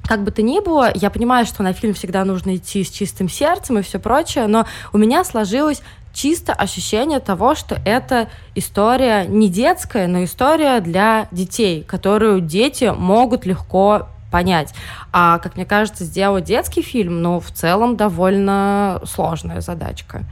как 0.07 0.25
бы 0.25 0.31
то 0.31 0.43
ни 0.43 0.61
было, 0.61 0.91
я 0.95 1.11
понимаю, 1.11 1.47
что 1.47 1.63
на 1.63 1.73
фильм 1.73 1.95
всегда 1.95 2.25
нужно 2.25 2.57
идти 2.57 2.85
с 2.85 2.91
чистым 2.91 3.29
сердцем 3.29 3.79
и 3.79 3.83
все 3.83 3.99
прочее, 3.99 4.47
но 4.47 4.67
у 4.93 4.99
меня 4.99 5.25
сложилось 5.25 5.83
чисто 6.13 6.53
ощущение 6.53 7.21
того, 7.21 7.55
что 7.55 7.79
это 7.87 8.29
история 8.55 9.25
не 9.27 9.49
детская, 9.49 10.07
но 10.07 10.25
история 10.25 10.81
для 10.81 11.29
детей, 11.31 11.83
которую 11.83 12.41
дети 12.41 12.93
могут 12.95 13.47
легко 13.47 14.09
понять. 14.31 14.75
А, 15.13 15.39
как 15.39 15.57
мне 15.57 15.65
кажется, 15.65 16.05
сделать 16.05 16.45
детский 16.45 16.83
фильм, 16.83 17.23
ну, 17.23 17.39
в 17.39 17.51
целом 17.51 17.97
довольно 17.97 19.01
сложная 19.05 19.61
задачка. 19.61 20.25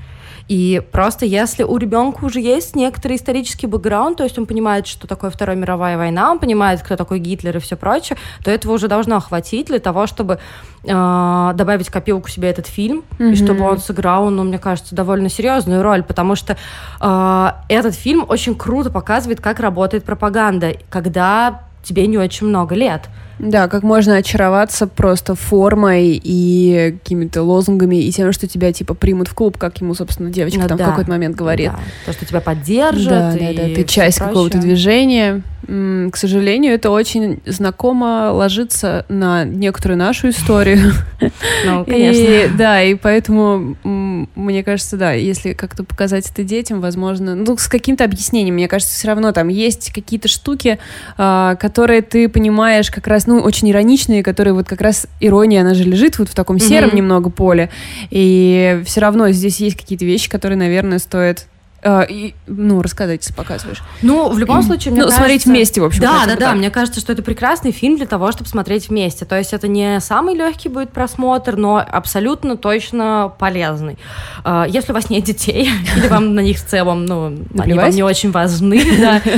И 0.50 0.82
просто 0.90 1.26
если 1.26 1.62
у 1.62 1.76
ребенка 1.76 2.24
уже 2.24 2.40
есть 2.40 2.74
некоторый 2.74 3.16
исторический 3.16 3.68
бэкграунд, 3.68 4.16
то 4.16 4.24
есть 4.24 4.36
он 4.36 4.46
понимает, 4.46 4.88
что 4.88 5.06
такое 5.06 5.30
Вторая 5.30 5.56
мировая 5.56 5.96
война, 5.96 6.32
он 6.32 6.40
понимает, 6.40 6.82
кто 6.82 6.96
такой 6.96 7.20
Гитлер 7.20 7.58
и 7.58 7.60
все 7.60 7.76
прочее, 7.76 8.18
то 8.42 8.50
этого 8.50 8.72
уже 8.72 8.88
должно 8.88 9.20
хватить 9.20 9.68
для 9.68 9.78
того, 9.78 10.08
чтобы 10.08 10.40
э, 10.82 11.52
добавить 11.54 11.88
копилку 11.88 12.28
себе 12.28 12.50
этот 12.50 12.66
фильм, 12.66 13.04
mm-hmm. 13.20 13.30
и 13.30 13.36
чтобы 13.36 13.62
он 13.62 13.78
сыграл, 13.78 14.28
ну, 14.30 14.42
мне 14.42 14.58
кажется, 14.58 14.96
довольно 14.96 15.28
серьезную 15.28 15.84
роль, 15.84 16.02
потому 16.02 16.34
что 16.34 16.56
э, 17.00 17.50
этот 17.68 17.94
фильм 17.94 18.24
очень 18.28 18.56
круто 18.56 18.90
показывает, 18.90 19.40
как 19.40 19.60
работает 19.60 20.02
пропаганда, 20.02 20.74
когда 20.88 21.62
тебе 21.84 22.08
не 22.08 22.18
очень 22.18 22.48
много 22.48 22.74
лет. 22.74 23.08
Да, 23.40 23.68
как 23.68 23.82
можно 23.82 24.16
очароваться 24.16 24.86
просто 24.86 25.34
формой 25.34 26.20
и 26.22 26.96
какими-то 27.02 27.42
лозунгами 27.42 27.96
и 27.96 28.12
тем, 28.12 28.32
что 28.32 28.46
тебя 28.46 28.72
типа 28.72 28.94
примут 28.94 29.28
в 29.28 29.34
клуб, 29.34 29.56
как 29.56 29.80
ему, 29.80 29.94
собственно, 29.94 30.30
девочка 30.30 30.60
ну, 30.60 30.68
там 30.68 30.78
да, 30.78 30.84
в 30.84 30.90
какой-то 30.90 31.10
момент 31.10 31.36
говорит. 31.36 31.70
Да. 31.70 31.80
То, 32.06 32.12
что 32.12 32.26
тебя 32.26 32.40
поддержат. 32.40 33.08
Да, 33.08 33.32
да, 33.32 33.52
да, 33.54 33.74
ты 33.74 33.84
часть 33.84 34.18
какого-то 34.18 34.58
движения. 34.58 35.42
К 35.66 36.16
сожалению, 36.16 36.74
это 36.74 36.90
очень 36.90 37.40
знакомо 37.46 38.30
ложится 38.32 39.04
на 39.08 39.44
некоторую 39.44 39.98
нашу 39.98 40.30
историю. 40.30 40.92
Ну, 41.66 41.84
конечно. 41.84 42.22
И, 42.22 42.48
да, 42.56 42.82
и 42.82 42.94
поэтому, 42.94 43.76
мне 43.84 44.64
кажется, 44.64 44.96
да, 44.96 45.12
если 45.12 45.52
как-то 45.52 45.84
показать 45.84 46.28
это 46.30 46.42
детям, 46.42 46.80
возможно, 46.80 47.34
ну, 47.34 47.56
с 47.58 47.68
каким-то 47.68 48.04
объяснением, 48.04 48.54
мне 48.54 48.68
кажется, 48.68 48.94
все 48.94 49.08
равно 49.08 49.32
там 49.32 49.48
есть 49.48 49.92
какие-то 49.92 50.28
штуки, 50.28 50.78
а, 51.18 51.56
которые 51.56 52.00
ты 52.00 52.28
понимаешь 52.28 52.90
как 52.90 53.06
раз, 53.06 53.26
ну, 53.30 53.38
очень 53.38 53.70
ироничные, 53.70 54.24
которые 54.24 54.54
вот 54.54 54.66
как 54.66 54.80
раз 54.80 55.06
ирония, 55.20 55.60
она 55.60 55.74
же 55.74 55.84
лежит 55.84 56.18
вот 56.18 56.28
в 56.28 56.34
таком 56.34 56.58
сером 56.58 56.90
mm-hmm. 56.90 56.96
немного 56.96 57.30
поле, 57.30 57.70
и 58.10 58.82
все 58.84 59.00
равно 59.00 59.30
здесь 59.30 59.60
есть 59.60 59.76
какие-то 59.76 60.04
вещи, 60.04 60.28
которые, 60.28 60.58
наверное, 60.58 60.98
стоит 60.98 61.46
Uh, 61.82 62.06
и, 62.06 62.34
ну, 62.46 62.82
рассказать, 62.82 63.22
если 63.22 63.32
показываешь. 63.32 63.82
Ну, 64.02 64.28
в 64.28 64.38
любом 64.38 64.62
случае, 64.62 64.92
мне 64.92 65.00
ну, 65.00 65.06
кажется... 65.06 65.16
смотреть 65.16 65.46
вместе, 65.46 65.80
в 65.80 65.84
общем. 65.84 66.02
Да, 66.02 66.26
да, 66.26 66.36
да. 66.36 66.54
Мне 66.54 66.68
кажется, 66.68 67.00
что 67.00 67.10
это 67.10 67.22
прекрасный 67.22 67.72
фильм 67.72 67.96
для 67.96 68.04
того, 68.04 68.32
чтобы 68.32 68.50
смотреть 68.50 68.90
вместе. 68.90 69.24
То 69.24 69.38
есть 69.38 69.54
это 69.54 69.66
не 69.66 69.98
самый 70.00 70.34
легкий 70.34 70.68
будет 70.68 70.90
просмотр, 70.90 71.56
но 71.56 71.78
абсолютно 71.78 72.58
точно 72.58 73.32
полезный. 73.38 73.96
Uh, 74.44 74.68
если 74.68 74.92
у 74.92 74.94
вас 74.94 75.08
нет 75.08 75.24
детей, 75.24 75.70
или 75.96 76.08
вам 76.08 76.34
на 76.34 76.40
них 76.40 76.58
в 76.58 76.66
целом, 76.66 77.06
ну, 77.06 77.38
они 77.58 77.72
вам 77.72 77.88
не 77.88 78.02
очень 78.02 78.30
важны, 78.30 78.82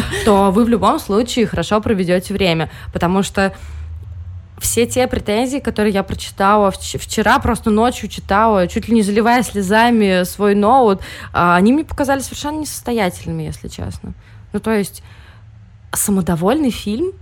то 0.25 0.51
вы 0.51 0.65
в 0.65 0.69
любом 0.69 0.99
случае 0.99 1.47
хорошо 1.47 1.81
проведете 1.81 2.35
время. 2.35 2.71
Потому 2.93 3.23
что 3.23 3.55
все 4.63 4.87
те 4.87 5.07
претензии, 5.09 5.59
которые 5.59 5.93
я 5.93 6.03
прочитала 6.03 6.71
вчера, 6.71 7.39
просто 7.41 7.71
ночью 7.71 8.09
читала, 8.09 8.69
чуть 8.69 8.89
ли 8.89 8.95
не 8.95 9.03
заливая 9.03 9.43
слезами 9.43 10.25
свой 10.25 10.55
ноут, 10.55 11.01
а, 11.33 11.57
они 11.57 11.73
мне 11.73 11.85
показались 11.85 12.25
совершенно 12.25 12.61
несостоятельными, 12.61 13.43
если 13.43 13.69
честно. 13.69 14.15
Ну, 14.53 14.61
то 14.61 14.71
есть, 14.71 15.03
самодовольный 15.93 16.71
фильм, 16.71 17.13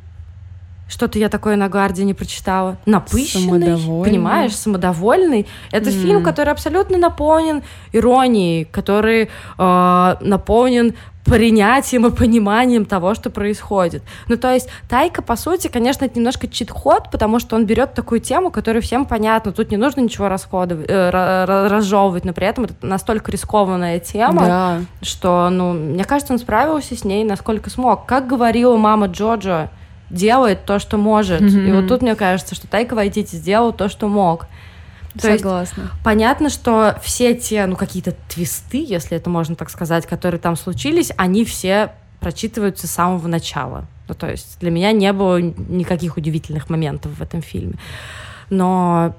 что-то 0.91 1.19
я 1.19 1.29
такое 1.29 1.57
на 1.57 1.69
Гарде 1.69 2.05
не 2.05 2.15
прочитала. 2.15 2.77
Напыщенный, 2.85 3.79
понимаешь, 4.05 4.55
самодовольный. 4.57 5.47
Это 5.71 5.91
mm. 5.91 5.93
фильм, 5.93 6.23
который 6.23 6.53
абсолютно 6.53 6.99
наполнен 6.99 7.63
иронией, 7.93 8.65
который 8.65 9.31
э, 9.59 10.17
наполнен 10.21 10.95
принятием 11.25 12.07
и 12.07 12.11
пониманием 12.11 12.85
того, 12.85 13.15
что 13.15 13.31
происходит. 13.31 14.03
Ну, 14.27 14.37
то 14.37 14.53
есть 14.53 14.69
Тайка, 14.89 15.23
по 15.23 15.37
сути, 15.37 15.69
конечно, 15.69 16.05
это 16.05 16.19
немножко 16.19 16.49
чит-ход, 16.49 17.11
потому 17.13 17.39
что 17.39 17.57
он 17.57 17.67
берет 17.67 17.95
такую 17.95 18.21
тему, 18.21 18.51
которая 18.51 18.83
всем 18.83 19.05
понятна. 19.05 19.53
Тут 19.53 19.71
не 19.71 19.77
нужно 19.77 20.01
ничего 20.01 20.29
расходовать, 20.29 20.87
э, 20.89 21.11
разжевывать, 21.69 22.25
но 22.25 22.33
при 22.33 22.47
этом 22.47 22.65
это 22.65 22.75
настолько 22.83 23.31
рискованная 23.31 24.01
тема, 24.01 24.45
да. 24.45 24.81
что, 25.03 25.51
ну, 25.51 25.73
мне 25.73 26.05
кажется, 26.05 26.33
он 26.33 26.39
справился 26.39 26.97
с 26.97 27.05
ней 27.05 27.23
насколько 27.23 27.71
смог. 27.71 28.07
Как 28.07 28.27
говорила 28.27 28.77
мама 28.77 29.07
Джоджо, 29.07 29.71
делает 30.11 30.65
то, 30.65 30.79
что 30.79 30.97
может. 30.97 31.41
Mm-hmm. 31.41 31.69
И 31.69 31.73
вот 31.73 31.89
тут 31.89 32.03
мне 32.03 32.15
кажется, 32.15 32.55
что 32.55 32.67
Тайка 32.67 32.95
Вайтити 32.95 33.37
сделал 33.37 33.73
то, 33.73 33.89
что 33.89 34.09
мог. 34.09 34.47
То 35.15 35.37
Согласна. 35.37 35.83
Есть, 35.83 35.93
понятно, 36.05 36.51
что 36.51 36.99
все 37.03 37.35
те, 37.35 37.67
ну, 37.67 37.77
какие-то 37.77 38.15
твисты, 38.29 38.85
если 38.85 39.17
это 39.17 39.29
можно 39.29 39.57
так 39.57 39.71
сказать, 39.71 40.07
которые 40.07 40.41
там 40.41 40.57
случились, 40.57 41.11
они 41.17 41.45
все 41.45 41.93
прочитываются 42.21 42.87
с 42.87 42.91
самого 42.91 43.27
начала. 43.27 43.87
Ну, 44.09 44.15
то 44.15 44.31
есть 44.31 44.59
для 44.61 44.71
меня 44.71 44.93
не 44.93 45.13
было 45.13 45.41
никаких 45.41 46.17
удивительных 46.17 46.69
моментов 46.71 47.13
в 47.19 47.23
этом 47.23 47.43
фильме. 47.43 47.75
Но, 48.51 49.15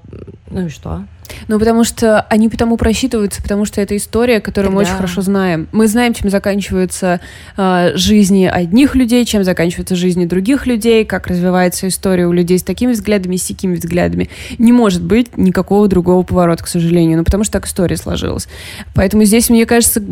ну 0.50 0.66
и 0.66 0.68
что? 0.68 1.04
Ну, 1.48 1.58
потому 1.58 1.84
что 1.84 2.20
они 2.22 2.48
потому 2.48 2.76
просчитываются, 2.76 3.42
потому 3.42 3.64
что 3.64 3.80
это 3.80 3.96
история, 3.96 4.40
которую 4.40 4.70
Тогда... 4.70 4.76
мы 4.76 4.82
очень 4.82 4.96
хорошо 4.96 5.22
знаем. 5.22 5.68
Мы 5.72 5.88
знаем, 5.88 6.14
чем 6.14 6.30
заканчиваются 6.30 7.20
э, 7.56 7.92
жизни 7.96 8.44
одних 8.44 8.94
людей, 8.94 9.24
чем 9.24 9.44
заканчиваются 9.44 9.96
жизни 9.96 10.26
других 10.26 10.66
людей, 10.66 11.04
как 11.04 11.26
развивается 11.26 11.88
история 11.88 12.26
у 12.26 12.32
людей 12.32 12.58
с 12.58 12.62
такими 12.62 12.92
взглядами, 12.92 13.36
с 13.36 13.46
такими 13.46 13.74
взглядами. 13.74 14.30
Не 14.58 14.72
может 14.72 15.02
быть 15.02 15.36
никакого 15.36 15.88
другого 15.88 16.22
поворота, 16.22 16.64
к 16.64 16.68
сожалению, 16.68 17.18
ну, 17.18 17.24
потому 17.24 17.44
что 17.44 17.54
так 17.54 17.66
история 17.66 17.96
сложилась. 17.96 18.48
Поэтому 18.94 19.24
здесь, 19.24 19.50
мне 19.50 19.66
кажется, 19.66 20.02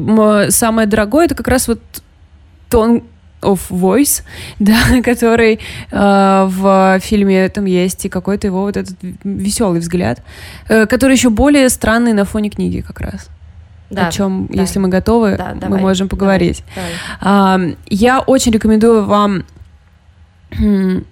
самое 0.51 0.87
дорогое 0.87 1.27
это 1.27 1.35
как 1.35 1.49
раз 1.49 1.69
вот 1.69 1.81
тон 2.69 3.03
of 3.43 3.61
Voice, 3.71 4.23
да, 4.59 5.03
который 5.03 5.61
э, 5.91 6.45
в 6.49 6.99
фильме 7.01 7.49
там 7.49 7.65
есть, 7.65 8.05
и 8.05 8.09
какой-то 8.09 8.47
его 8.47 8.63
вот 8.63 8.77
этот 8.77 8.97
веселый 9.25 9.81
взгляд, 9.81 10.23
э, 10.69 10.87
который 10.87 11.13
еще 11.13 11.31
более 11.31 11.69
странный 11.69 12.13
на 12.13 12.25
фоне 12.25 12.51
книги 12.51 12.81
как 12.81 13.01
раз. 13.01 13.29
Да, 13.91 14.07
о 14.07 14.13
чем, 14.13 14.47
да. 14.47 14.63
если 14.63 14.79
мы 14.79 14.89
готовы, 14.89 15.37
да, 15.37 15.53
мы 15.55 15.61
давай, 15.61 15.81
можем 15.81 16.09
поговорить. 16.09 16.63
Давай, 16.75 16.91
давай. 17.21 17.71
Э, 17.73 17.75
я 17.89 18.21
очень 18.21 18.53
рекомендую 18.53 19.05
вам 19.05 19.45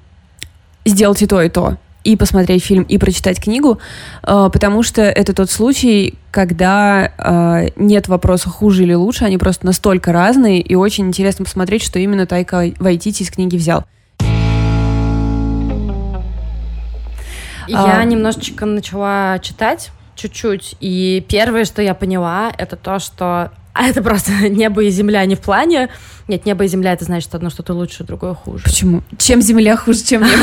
сделать 0.85 1.23
и 1.23 1.27
то, 1.27 1.43
и 1.43 1.49
то 1.49 1.77
и 2.05 2.17
посмотреть 2.17 2.65
фильм, 2.65 2.85
и 2.85 2.99
прочитать 2.99 3.41
книгу, 3.41 3.79
э, 4.23 4.51
потому 4.53 4.83
что 4.83 5.03
это 5.03 5.35
тот 5.35 5.51
случай, 5.51 6.15
когда 6.31 7.13
э, 7.19 7.69
нет 7.77 8.09
вопроса 8.09 8.49
хуже 8.49 8.85
или 8.85 8.95
лучше, 8.95 9.25
они 9.25 9.39
просто 9.39 9.67
настолько 9.67 10.13
разные, 10.13 10.61
и 10.61 10.75
очень 10.75 11.09
интересно 11.09 11.45
посмотреть, 11.45 11.83
что 11.83 11.99
именно 11.99 12.27
Тайка 12.27 12.73
Вайтити 12.79 13.23
из 13.23 13.31
книги 13.31 13.57
взял. 13.57 13.85
Я 17.69 18.01
а... 18.01 18.05
немножечко 18.05 18.65
начала 18.65 19.39
читать 19.41 19.91
чуть-чуть, 20.19 20.77
и 20.81 21.25
первое, 21.29 21.65
что 21.65 21.81
я 21.81 21.95
поняла, 21.95 22.53
это 22.59 22.77
то, 22.77 22.99
что 22.99 23.51
а 23.79 23.85
это 23.85 24.03
просто 24.03 24.33
небо 24.49 24.83
и 24.83 24.91
земля 24.91 25.25
не 25.25 25.37
в 25.37 25.41
плане. 25.41 25.89
Нет, 26.27 26.45
небо 26.45 26.65
и 26.65 26.69
земля 26.69 26.93
это 26.93 27.05
значит 27.05 27.33
одно 27.35 27.49
что-то 27.49 27.75
лучше, 27.75 28.03
другое 28.03 28.35
хуже. 28.35 28.65
Почему? 28.65 29.03
Чем 29.19 29.41
земля 29.41 29.77
хуже, 29.77 30.03
чем 30.03 30.23
небо? 30.23 30.43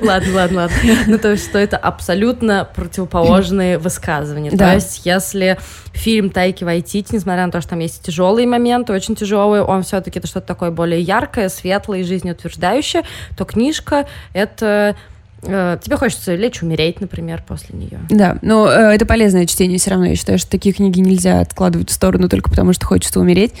Ладно, 0.02 0.32
ладно, 0.32 0.60
ладно. 0.62 0.76
Ну, 1.08 1.18
то 1.18 1.32
есть, 1.32 1.44
что 1.44 1.58
это 1.58 1.76
абсолютно 1.76 2.66
противоположные 2.74 3.76
высказывания. 3.76 4.50
То 4.52 4.72
есть, 4.72 5.04
если 5.04 5.58
фильм 5.92 6.30
Тайки 6.30 6.64
Вайтити, 6.64 7.16
несмотря 7.16 7.44
на 7.44 7.52
то, 7.52 7.60
что 7.60 7.70
там 7.70 7.80
есть 7.80 8.02
тяжелые 8.02 8.46
моменты, 8.46 8.92
очень 8.92 9.16
тяжелые, 9.16 9.62
он 9.62 9.82
все-таки 9.82 10.20
это 10.20 10.28
что-то 10.28 10.46
такое 10.46 10.70
более 10.70 11.00
яркое, 11.00 11.48
светлое 11.48 12.00
и 12.00 12.04
жизнеутверждающее, 12.04 13.02
то 13.36 13.44
книжка 13.44 14.06
это 14.32 14.96
тебе 15.42 15.96
хочется 15.96 16.34
лечь 16.36 16.62
умереть, 16.62 17.00
например, 17.00 17.42
после 17.46 17.76
нее. 17.76 17.98
Да, 18.08 18.38
но 18.42 18.68
э, 18.70 18.94
это 18.94 19.04
полезное 19.06 19.46
чтение 19.46 19.78
все 19.78 19.90
равно. 19.90 20.06
Я 20.06 20.16
считаю, 20.16 20.38
что 20.38 20.48
такие 20.48 20.72
книги 20.72 21.00
нельзя 21.00 21.40
откладывать 21.40 21.90
в 21.90 21.92
сторону 21.92 22.28
только 22.28 22.48
потому, 22.48 22.72
что 22.72 22.86
хочется 22.86 23.18
умереть. 23.18 23.52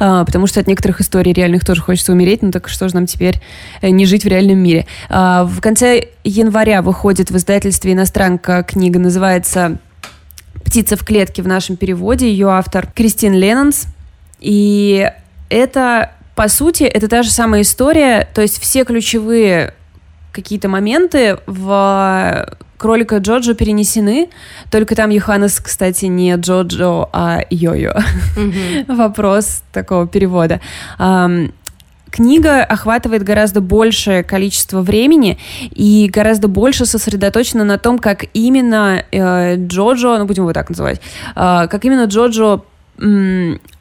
Э, 0.00 0.24
потому 0.26 0.48
что 0.48 0.58
от 0.58 0.66
некоторых 0.66 1.00
историй 1.00 1.32
реальных 1.32 1.64
тоже 1.64 1.80
хочется 1.80 2.12
умереть. 2.12 2.42
Ну 2.42 2.50
так 2.50 2.68
что 2.68 2.88
же 2.88 2.94
нам 2.94 3.06
теперь 3.06 3.40
э, 3.82 3.90
не 3.90 4.04
жить 4.04 4.24
в 4.24 4.26
реальном 4.26 4.58
мире? 4.58 4.86
Э, 5.08 5.44
в 5.44 5.60
конце 5.60 6.08
января 6.24 6.82
выходит 6.82 7.30
в 7.30 7.36
издательстве 7.36 7.92
«Иностранка» 7.92 8.64
книга, 8.64 8.98
называется 8.98 9.78
«Птица 10.64 10.96
в 10.96 11.04
клетке» 11.04 11.42
в 11.42 11.46
нашем 11.46 11.76
переводе. 11.76 12.28
Ее 12.28 12.50
автор 12.50 12.88
Кристин 12.92 13.34
Леннонс. 13.34 13.86
И 14.40 15.08
это, 15.48 16.12
по 16.34 16.48
сути, 16.48 16.82
это 16.82 17.06
та 17.06 17.22
же 17.22 17.30
самая 17.30 17.62
история. 17.62 18.28
То 18.34 18.42
есть 18.42 18.60
все 18.60 18.84
ключевые 18.84 19.74
какие-то 20.32 20.68
моменты 20.68 21.38
в 21.46 22.56
кролика 22.78 23.18
Джоджо 23.18 23.54
перенесены, 23.54 24.30
только 24.70 24.94
там 24.94 25.10
Йоханнес, 25.10 25.60
кстати, 25.60 26.06
не 26.06 26.34
Джоджо, 26.36 27.08
а 27.12 27.40
Йо-Йо. 27.50 28.00
Mm-hmm. 28.36 28.84
Вопрос 28.96 29.62
такого 29.72 30.06
перевода. 30.06 30.60
Книга 32.10 32.64
охватывает 32.64 33.22
гораздо 33.22 33.60
большее 33.60 34.22
количество 34.22 34.80
времени 34.80 35.38
и 35.70 36.08
гораздо 36.10 36.48
больше 36.48 36.86
сосредоточена 36.86 37.64
на 37.64 37.76
том, 37.76 37.98
как 37.98 38.24
именно 38.32 39.04
э, 39.12 39.56
Джоджо, 39.56 40.16
ну 40.16 40.24
будем 40.24 40.44
его 40.44 40.54
так 40.54 40.70
называть, 40.70 41.02
э, 41.36 41.66
как 41.68 41.84
именно 41.84 42.04
Джоджо 42.04 42.62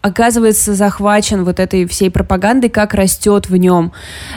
оказывается 0.01 0.73
захвачен 0.75 1.43
вот 1.43 1.59
этой 1.59 1.85
всей 1.87 2.09
пропагандой, 2.11 2.69
как 2.69 2.93
растет 2.93 3.49
в 3.49 3.55
нем 3.57 3.91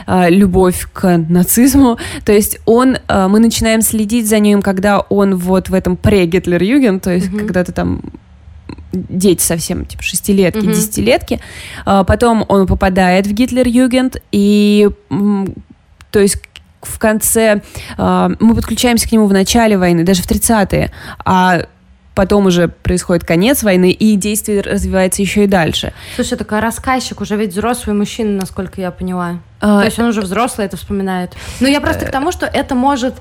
э, 0.07 0.29
любовь 0.29 0.87
к 0.91 1.17
нацизму. 1.17 1.97
То 2.25 2.31
есть 2.31 2.59
он, 2.65 2.97
э, 3.07 3.27
мы 3.27 3.39
начинаем 3.39 3.81
следить 3.81 4.27
за 4.27 4.39
ним, 4.39 4.61
когда 4.61 4.99
он 4.99 5.35
вот 5.35 5.69
в 5.69 5.73
этом 5.73 5.95
пре-Гитлер-Юген, 5.95 6.99
то 6.99 7.11
есть 7.11 7.27
mm-hmm. 7.27 7.39
когда 7.39 7.63
ты 7.63 7.71
там 7.71 8.01
дети 8.91 9.41
совсем, 9.41 9.85
типа 9.85 10.03
шестилетки, 10.03 10.59
mm-hmm. 10.59 10.73
десятилетки. 10.73 11.39
А, 11.85 12.03
потом 12.03 12.43
он 12.49 12.67
попадает 12.67 13.27
в 13.27 13.31
Гитлер-Югент, 13.31 14.21
и 14.31 14.89
то 15.09 16.19
есть 16.19 16.37
в 16.81 16.99
конце 16.99 17.61
э, 17.97 18.29
мы 18.39 18.55
подключаемся 18.55 19.07
к 19.07 19.11
нему 19.11 19.27
в 19.27 19.33
начале 19.33 19.77
войны, 19.77 20.03
даже 20.03 20.23
в 20.23 20.29
30-е, 20.29 20.91
а 21.23 21.65
потом 22.15 22.45
уже 22.47 22.67
происходит 22.67 23.25
конец 23.25 23.63
войны, 23.63 23.91
и 23.91 24.15
действие 24.15 24.61
развивается 24.61 25.21
еще 25.21 25.43
и 25.43 25.47
дальше. 25.47 25.93
Слушай, 26.15 26.37
такой 26.37 26.59
рассказчик, 26.59 27.21
уже 27.21 27.35
ведь 27.35 27.51
взрослый 27.51 27.95
мужчина, 27.95 28.39
насколько 28.39 28.81
я 28.81 28.91
поняла. 28.91 29.39
А, 29.61 29.79
То 29.79 29.85
есть 29.85 29.99
он 29.99 30.07
уже 30.07 30.21
взрослый 30.21 30.65
это 30.65 30.75
вспоминает. 30.75 31.35
Но 31.59 31.67
я 31.67 31.79
просто 31.79 32.05
к 32.05 32.11
тому, 32.11 32.31
что 32.31 32.47
это 32.47 32.73
может 32.73 33.13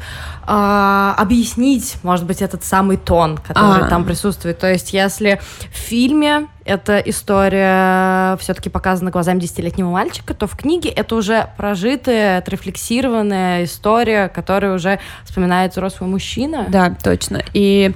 а, 0.47 1.15
объяснить, 1.19 1.97
может 2.03 2.25
быть, 2.25 2.41
этот 2.41 2.65
самый 2.65 2.97
тон, 2.97 3.37
который 3.37 3.85
а. 3.85 3.89
там 3.89 4.05
присутствует. 4.05 4.59
То 4.59 4.71
есть 4.71 4.95
если 4.95 5.41
в 5.71 5.77
фильме 5.77 6.49
эта 6.65 6.99
история 6.99 8.37
все-таки 8.39 8.71
показана 8.71 9.11
глазами 9.11 9.39
десятилетнего 9.39 9.91
мальчика, 9.91 10.33
то 10.33 10.47
в 10.47 10.57
книге 10.57 10.89
это 10.89 11.15
уже 11.15 11.51
прожитая, 11.59 12.39
отрефлексированная 12.39 13.65
история, 13.65 14.29
которая 14.29 14.75
уже 14.75 14.99
вспоминает 15.25 15.73
взрослый 15.73 16.09
мужчина. 16.09 16.67
Да, 16.69 16.97
точно. 17.03 17.43
И, 17.53 17.93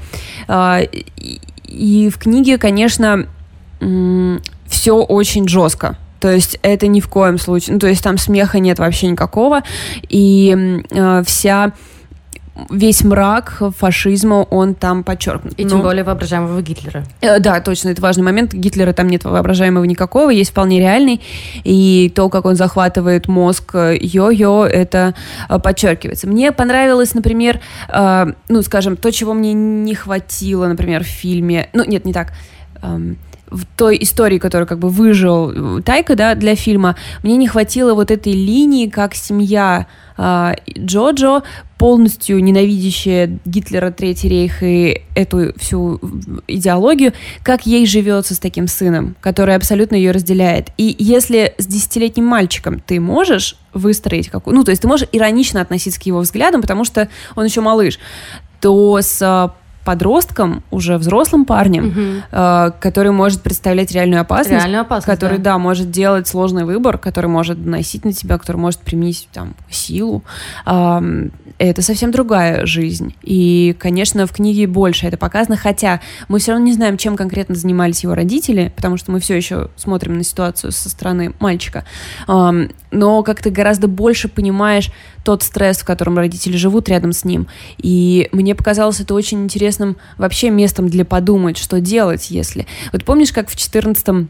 а, 0.48 0.80
и, 0.80 1.40
и 1.64 2.11
в 2.11 2.18
книге, 2.18 2.59
конечно, 2.59 3.26
все 3.80 4.96
очень 4.96 5.48
жестко 5.48 5.96
то 6.20 6.31
есть 6.31 6.59
это 6.62 6.87
ни 6.87 7.00
в 7.00 7.09
коем 7.09 7.38
случае, 7.38 7.74
ну, 7.74 7.81
то 7.81 7.87
есть 7.87 8.03
там 8.03 8.18
смеха 8.18 8.59
нет 8.59 8.79
вообще 8.79 9.09
никакого, 9.09 9.62
и 10.09 10.83
э, 10.90 11.22
вся 11.24 11.72
весь 12.70 13.03
мрак 13.03 13.62
фашизма, 13.77 14.46
он 14.50 14.74
там 14.74 15.03
подчеркнут. 15.03 15.55
И 15.55 15.64
тем 15.64 15.79
ну, 15.79 15.83
более 15.83 16.05
воображаемого 16.05 16.62
Гитлера. 16.62 17.05
Э, 17.20 17.40
да, 17.40 17.61
точно, 17.61 17.88
это 17.88 18.00
важный 18.00 18.22
момент. 18.22 18.53
Гитлера 18.53 18.92
там 18.92 19.09
нет 19.09 19.24
воображаемого 19.24 19.85
никакого, 19.85 20.31
есть 20.31 20.50
вполне 20.50 20.79
реальный. 20.79 21.20
И 21.64 22.12
то, 22.14 22.29
как 22.29 22.44
он 22.44 22.55
захватывает 22.55 23.29
мозг 23.29 23.74
э, 23.74 23.96
йо-йо, 23.96 24.66
это 24.66 25.14
э, 25.48 25.59
подчеркивается. 25.59 26.29
Мне 26.29 26.53
понравилось, 26.53 27.14
например, 27.14 27.61
э, 27.88 28.27
ну, 28.48 28.62
скажем, 28.62 28.96
то, 28.96 29.11
чего 29.11 29.35
мне 29.35 29.53
не 29.53 29.94
хватило, 29.94 30.66
например, 30.68 31.03
в 31.03 31.09
фильме. 31.09 31.68
Ну, 31.72 31.85
нет, 31.85 32.05
не 32.05 32.12
так. 32.12 32.33
Эм, 32.83 33.18
в 33.50 33.64
той 33.76 33.98
истории, 34.00 34.38
которую 34.38 34.66
как 34.66 34.78
бы 34.78 34.88
выжил 34.88 35.83
Тайка, 35.83 36.16
да, 36.16 36.35
для 36.35 36.54
фильма, 36.54 36.96
мне 37.22 37.37
не 37.37 37.46
хватило 37.46 37.94
вот 37.94 38.11
этой 38.11 38.33
линии, 38.33 38.88
как 38.88 39.14
семья 39.14 39.87
э, 40.16 40.54
Джоджо, 40.78 41.42
полностью 41.78 42.42
ненавидящая 42.42 43.38
Гитлера, 43.44 43.90
Третий 43.90 44.28
рейх 44.28 44.62
и 44.62 45.02
эту 45.14 45.52
всю 45.59 46.00
идеологию, 46.48 47.12
как 47.42 47.66
ей 47.66 47.87
живется 47.87 48.35
с 48.35 48.38
таким 48.38 48.68
сыном, 48.68 49.16
который 49.20 49.54
абсолютно 49.54 49.96
ее 49.96 50.12
разделяет. 50.12 50.70
И 50.78 50.96
если 50.98 51.54
с 51.59 51.66
десятилетним 51.66 52.24
мальчиком 52.24 52.80
ты 52.80 53.00
можешь 53.00 53.57
выстроить 53.72 54.28
какую... 54.28 54.57
Ну, 54.57 54.64
то 54.64 54.70
есть 54.70 54.83
ты 54.83 54.88
можешь 54.88 55.09
иронично 55.12 55.61
относиться 55.61 56.00
к 56.00 56.07
его 56.07 56.20
взглядам, 56.20 56.62
потому 56.62 56.85
что 56.85 57.09
он 57.35 57.44
еще 57.44 57.61
малыш, 57.61 57.98
то 58.61 58.98
с 59.00 59.52
подростком, 59.85 60.62
уже 60.70 60.99
взрослым 60.99 61.44
парнем, 61.44 61.88
угу. 61.88 62.01
э, 62.33 62.70
который 62.81 63.12
может 63.12 63.42
представлять 63.42 63.92
реальную 63.92 64.20
опасность, 64.20 64.62
реальную 64.62 64.83
опасность 64.83 65.07
который, 65.07 65.38
да. 65.38 65.53
да, 65.53 65.59
может 65.59 65.90
делать 65.90 66.27
сложный 66.27 66.64
выбор, 66.64 66.99
который 66.99 67.27
может 67.27 67.64
носить 67.64 68.05
на 68.05 68.12
тебя, 68.12 68.38
который 68.38 68.57
может 68.57 68.81
применить 68.81 69.29
там 69.33 69.55
силу. 69.70 70.25
Э, 70.66 71.01
это 71.59 71.83
совсем 71.83 72.11
другая 72.11 72.66
жизнь. 72.66 73.14
И, 73.23 73.77
конечно, 73.79 74.27
в 74.27 74.33
книге 74.33 74.66
больше 74.66 75.07
это 75.07 75.16
показано, 75.16 75.57
хотя 75.57 76.01
мы 76.29 76.38
все 76.38 76.53
равно 76.53 76.66
не 76.66 76.73
знаем, 76.73 76.97
чем 76.97 77.16
конкретно 77.16 77.55
занимались 77.55 78.03
его 78.03 78.14
родители, 78.14 78.73
потому 78.75 78.97
что 78.97 79.12
мы 79.12 79.20
все 79.20 79.37
еще 79.37 79.68
смотрим 79.77 80.16
на 80.16 80.25
ситуацию 80.25 80.73
со 80.73 80.88
стороны 80.88 81.35
мальчика. 81.38 81.85
Э, 82.27 82.68
но 82.90 83.23
как 83.23 83.42
ты 83.42 83.51
гораздо 83.51 83.88
больше 83.88 84.29
понимаешь 84.29 84.90
тот 85.25 85.42
стресс, 85.42 85.79
в 85.79 85.85
котором 85.85 86.16
родители 86.18 86.57
живут 86.57 86.88
рядом 86.88 87.12
с 87.12 87.25
ним. 87.25 87.49
И 87.79 88.29
мне 88.33 88.55
показалось 88.55 89.01
это 89.01 89.14
очень 89.14 89.42
интересным 89.74 89.96
вообще 90.18 90.50
местом 90.50 90.88
для 90.88 91.04
подумать, 91.04 91.58
что 91.58 91.80
делать, 91.80 92.30
если... 92.30 92.66
Вот 92.92 93.04
помнишь, 93.04 93.32
как 93.32 93.48
в 93.48 93.56
14 93.56 94.28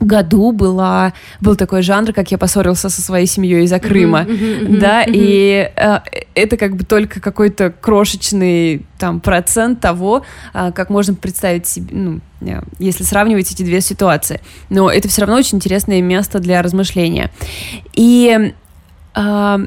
году 0.00 0.50
была, 0.52 1.12
был 1.40 1.54
такой 1.54 1.82
жанр, 1.82 2.12
как 2.12 2.32
я 2.32 2.38
поссорился 2.38 2.88
со 2.88 3.00
своей 3.00 3.26
семьей 3.26 3.64
из-за 3.64 3.78
Крыма, 3.78 4.22
mm-hmm, 4.22 4.60
mm-hmm, 4.60 4.78
да, 4.78 5.04
mm-hmm. 5.04 5.12
и 5.14 5.70
э, 5.76 5.98
это 6.34 6.56
как 6.56 6.74
бы 6.74 6.84
только 6.84 7.20
какой-то 7.20 7.70
крошечный 7.70 8.84
там 8.98 9.20
процент 9.20 9.80
того, 9.80 10.24
э, 10.54 10.72
как 10.74 10.90
можно 10.90 11.14
представить 11.14 11.68
себе, 11.68 11.94
ну, 11.94 12.20
э, 12.40 12.62
если 12.80 13.04
сравнивать 13.04 13.52
эти 13.52 13.62
две 13.62 13.80
ситуации. 13.80 14.40
Но 14.70 14.90
это 14.90 15.06
все 15.08 15.20
равно 15.20 15.36
очень 15.36 15.58
интересное 15.58 16.02
место 16.02 16.40
для 16.40 16.62
размышления. 16.62 17.30
И 17.94 18.54
э, 19.14 19.58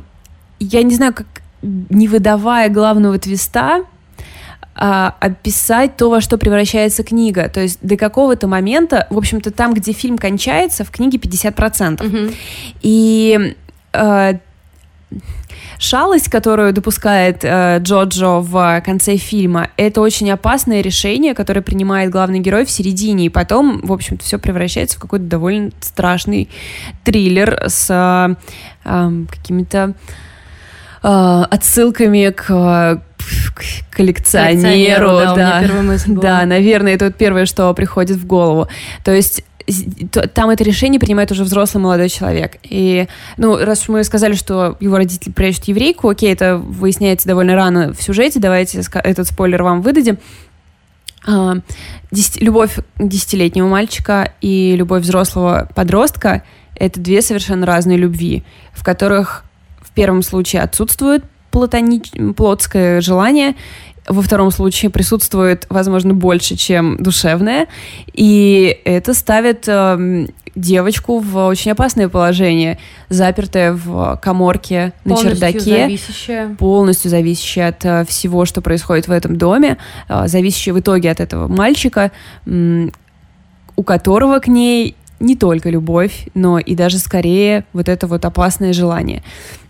я 0.60 0.84
не 0.84 0.95
знаю, 0.95 1.13
как 1.13 1.27
не 1.62 2.08
выдавая 2.08 2.69
главного 2.69 3.17
твиста, 3.17 3.86
а, 4.77 5.15
описать 5.21 5.95
то, 5.95 6.09
во 6.09 6.19
что 6.19 6.38
превращается 6.38 7.03
книга. 7.03 7.47
То 7.47 7.61
есть 7.61 7.79
до 7.81 7.95
какого-то 7.95 8.47
момента, 8.47 9.07
в 9.09 9.17
общем-то, 9.17 9.51
там, 9.51 9.73
где 9.73 9.93
фильм 9.93 10.17
кончается, 10.17 10.83
в 10.83 10.91
книге 10.91 11.17
50%. 11.17 11.97
Mm-hmm. 11.97 12.35
И 12.81 13.55
э, 13.93 14.33
шалость, 15.79 16.29
которую 16.29 16.73
допускает 16.73 17.39
э, 17.43 17.79
Джоджо 17.79 18.41
в 18.41 18.81
конце 18.85 19.15
фильма, 19.15 19.69
это 19.77 20.01
очень 20.01 20.29
опасное 20.29 20.81
решение, 20.81 21.33
которое 21.33 21.61
принимает 21.61 22.09
главный 22.09 22.39
герой 22.39 22.65
в 22.65 22.69
середине, 22.69 23.27
и 23.27 23.29
потом, 23.29 23.79
в 23.81 23.93
общем-то, 23.93 24.25
все 24.25 24.38
превращается 24.38 24.97
в 24.97 25.01
какой-то 25.01 25.25
довольно 25.25 25.71
страшный 25.79 26.49
триллер 27.05 27.63
с 27.67 27.88
э, 27.89 28.35
э, 28.83 29.11
какими-то 29.29 29.77
э, 29.77 29.93
отсылками 31.06 32.32
к, 32.32 32.44
к 32.44 33.63
коллекционеру. 33.91 35.08
коллекционеру 35.08 35.36
да, 35.36 35.62
да, 35.68 36.22
да, 36.39 36.46
наверное, 36.46 36.96
это 36.96 37.06
вот 37.06 37.15
первое, 37.15 37.46
что 37.46 37.74
приходит 37.74 38.18
в 38.18 38.26
голову. 38.26 38.68
То 39.04 39.13
есть 39.13 39.44
там 40.34 40.50
это 40.50 40.63
решение 40.63 41.00
принимает 41.00 41.32
уже 41.32 41.44
взрослый 41.44 41.84
молодой 41.84 42.10
человек. 42.10 42.58
И, 42.63 43.08
ну, 43.38 43.58
раз 43.58 43.88
мы 43.88 44.04
сказали, 44.04 44.34
что 44.34 44.78
его 44.80 44.98
родители 44.98 45.32
прячут 45.32 45.65
еврейку, 45.65 46.10
окей, 46.10 46.32
это 46.32 46.58
выясняется 46.58 47.28
довольно 47.28 47.56
рано 47.56 47.94
в 47.94 48.02
сюжете, 48.02 48.39
давайте 48.39 48.82
этот 49.04 49.28
спойлер 49.28 49.63
вам 49.63 49.82
выдадим. 49.82 50.18
А, 51.28 51.56
любовь 52.39 52.78
десятилетнего 53.00 53.68
мальчика 53.68 54.34
и 54.41 54.76
любовь 54.76 55.02
взрослого 55.02 55.68
подростка— 55.74 56.44
это 56.76 57.00
две 57.00 57.22
совершенно 57.24 57.65
разные 57.65 57.98
любви, 57.98 58.44
в 58.74 58.84
которых 58.84 59.44
первом 59.95 60.21
случае 60.21 60.62
отсутствует 60.62 61.23
платонич... 61.51 62.12
плотское 62.36 63.01
желание, 63.01 63.55
во 64.08 64.21
втором 64.21 64.51
случае 64.51 64.91
присутствует, 64.91 65.65
возможно, 65.69 66.13
больше, 66.13 66.55
чем 66.55 66.97
душевное, 66.97 67.67
и 68.13 68.79
это 68.86 69.13
ставит 69.13 69.67
э, 69.67 70.27
девочку 70.55 71.19
в 71.19 71.47
очень 71.47 71.71
опасное 71.71 72.08
положение, 72.08 72.77
запертая 73.10 73.73
в 73.73 74.19
коморке 74.21 74.93
на 75.03 75.15
полностью 75.15 75.31
чердаке, 75.31 75.60
зависящая. 75.60 76.55
полностью 76.55 77.10
зависящая 77.10 77.69
от 77.69 77.86
э, 77.86 78.05
всего, 78.05 78.45
что 78.45 78.62
происходит 78.62 79.08
в 79.08 79.12
этом 79.12 79.38
доме, 79.38 79.77
э, 80.08 80.27
зависящая 80.27 80.75
в 80.75 80.79
итоге 80.79 81.12
от 81.12 81.19
этого 81.19 81.47
мальчика, 81.47 82.12
э, 82.45 82.89
у 83.75 83.84
которого 83.84 84.39
к 84.39 84.47
ней 84.47 84.95
не 85.19 85.36
только 85.36 85.69
любовь, 85.69 86.28
но 86.34 86.60
и 86.60 86.75
даже 86.75 86.97
скорее 86.97 87.65
вот 87.73 87.89
это 87.89 88.08
вот 88.08 88.25
опасное 88.25 88.73
желание. 88.73 89.23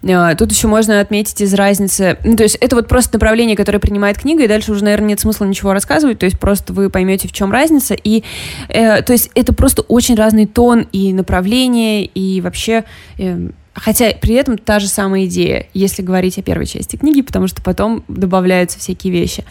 А, 0.07 0.35
тут 0.35 0.51
еще 0.51 0.67
можно 0.67 0.99
отметить 0.99 1.41
из 1.41 1.53
разницы, 1.53 2.17
ну, 2.23 2.35
то 2.35 2.43
есть 2.43 2.55
это 2.55 2.75
вот 2.75 2.87
просто 2.87 3.13
направление, 3.15 3.55
которое 3.55 3.79
принимает 3.79 4.17
книга, 4.17 4.43
и 4.43 4.47
дальше 4.47 4.71
уже, 4.71 4.83
наверное, 4.83 5.09
нет 5.09 5.19
смысла 5.19 5.45
ничего 5.45 5.73
рассказывать, 5.73 6.19
то 6.19 6.25
есть 6.25 6.39
просто 6.39 6.73
вы 6.73 6.89
поймете, 6.89 7.27
в 7.27 7.31
чем 7.31 7.51
разница, 7.51 7.93
и 7.95 8.23
э, 8.69 9.01
то 9.01 9.13
есть 9.13 9.29
это 9.35 9.53
просто 9.53 9.81
очень 9.83 10.15
разный 10.15 10.45
тон 10.45 10.87
и 10.91 11.13
направление, 11.13 12.05
и 12.05 12.41
вообще... 12.41 12.83
Э, 13.17 13.49
Хотя 13.77 14.13
при 14.13 14.35
этом 14.35 14.57
та 14.57 14.79
же 14.79 14.87
самая 14.87 15.25
идея, 15.25 15.67
если 15.73 16.01
говорить 16.01 16.37
о 16.37 16.41
первой 16.41 16.65
части 16.65 16.95
книги, 16.95 17.21
потому 17.21 17.49
что 17.49 17.61
потом 17.61 18.05
добавляются 18.07 18.79
всякие 18.79 19.11
вещи. 19.11 19.43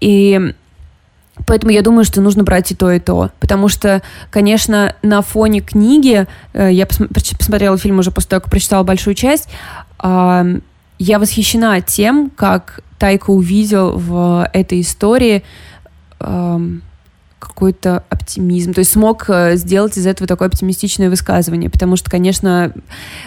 И 0.00 0.52
Поэтому 1.46 1.72
я 1.72 1.82
думаю, 1.82 2.04
что 2.04 2.20
нужно 2.20 2.44
брать 2.44 2.70
и 2.72 2.74
то, 2.74 2.90
и 2.90 2.98
то. 2.98 3.30
Потому 3.40 3.68
что, 3.68 4.02
конечно, 4.30 4.94
на 5.02 5.22
фоне 5.22 5.60
книги, 5.60 6.26
э, 6.52 6.72
я 6.72 6.86
посмотрела 6.86 7.78
фильм 7.78 7.98
уже 7.98 8.10
после 8.10 8.30
того, 8.30 8.40
как 8.40 8.50
прочитала 8.50 8.84
большую 8.84 9.14
часть, 9.14 9.48
я 11.00 11.18
восхищена 11.18 11.80
тем, 11.80 12.30
как 12.34 12.80
Тайка 12.98 13.30
увидел 13.30 13.96
в 13.96 14.48
этой 14.52 14.80
истории 14.80 15.42
какой-то 17.38 18.04
оптимизм, 18.08 18.74
то 18.74 18.80
есть 18.80 18.92
смог 18.92 19.26
э, 19.28 19.56
сделать 19.56 19.96
из 19.96 20.06
этого 20.06 20.26
такое 20.26 20.48
оптимистичное 20.48 21.08
высказывание, 21.08 21.70
потому 21.70 21.96
что, 21.96 22.10
конечно, 22.10 22.72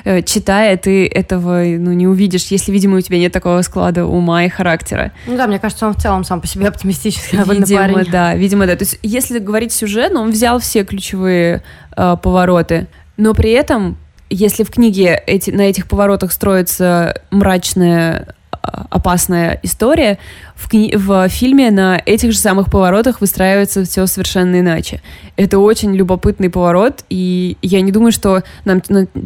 э, 0.03 0.21
читая, 0.21 0.75
ты 0.77 1.07
этого 1.07 1.63
ну, 1.63 1.93
не 1.93 2.07
увидишь, 2.07 2.47
если, 2.47 2.71
видимо, 2.71 2.97
у 2.97 3.01
тебя 3.01 3.17
нет 3.17 3.31
такого 3.31 3.61
склада 3.61 4.05
ума 4.05 4.43
и 4.43 4.49
характера. 4.49 5.13
Ну 5.27 5.37
да, 5.37 5.47
мне 5.47 5.59
кажется, 5.59 5.87
он 5.87 5.93
в 5.93 6.01
целом 6.01 6.23
сам 6.23 6.41
по 6.41 6.47
себе 6.47 6.67
оптимистический 6.67 7.37
видимо, 7.37 7.93
парень. 7.93 8.11
да, 8.11 8.35
видимо, 8.35 8.67
да. 8.67 8.75
То 8.75 8.83
есть, 8.83 8.99
если 9.01 9.39
говорить 9.39 9.71
сюжет, 9.71 10.13
он 10.13 10.31
взял 10.31 10.59
все 10.59 10.83
ключевые 10.83 11.63
э, 11.95 12.17
повороты, 12.21 12.87
но 13.15 13.33
при 13.33 13.51
этом, 13.51 13.97
если 14.29 14.63
в 14.63 14.71
книге 14.71 15.21
эти, 15.25 15.51
на 15.51 15.61
этих 15.61 15.87
поворотах 15.87 16.31
строится 16.31 17.21
мрачная 17.29 18.35
опасная 18.61 19.59
история, 19.63 20.19
в, 20.55 20.71
кни- 20.71 20.95
в 20.95 21.27
фильме 21.29 21.71
на 21.71 22.01
этих 22.05 22.31
же 22.31 22.37
самых 22.37 22.69
поворотах 22.69 23.21
выстраивается 23.21 23.83
все 23.83 24.05
совершенно 24.05 24.59
иначе. 24.59 25.01
Это 25.35 25.59
очень 25.59 25.95
любопытный 25.95 26.49
поворот, 26.49 27.03
и 27.09 27.57
я 27.61 27.81
не 27.81 27.91
думаю, 27.91 28.11
что 28.11 28.43
нам 28.65 28.81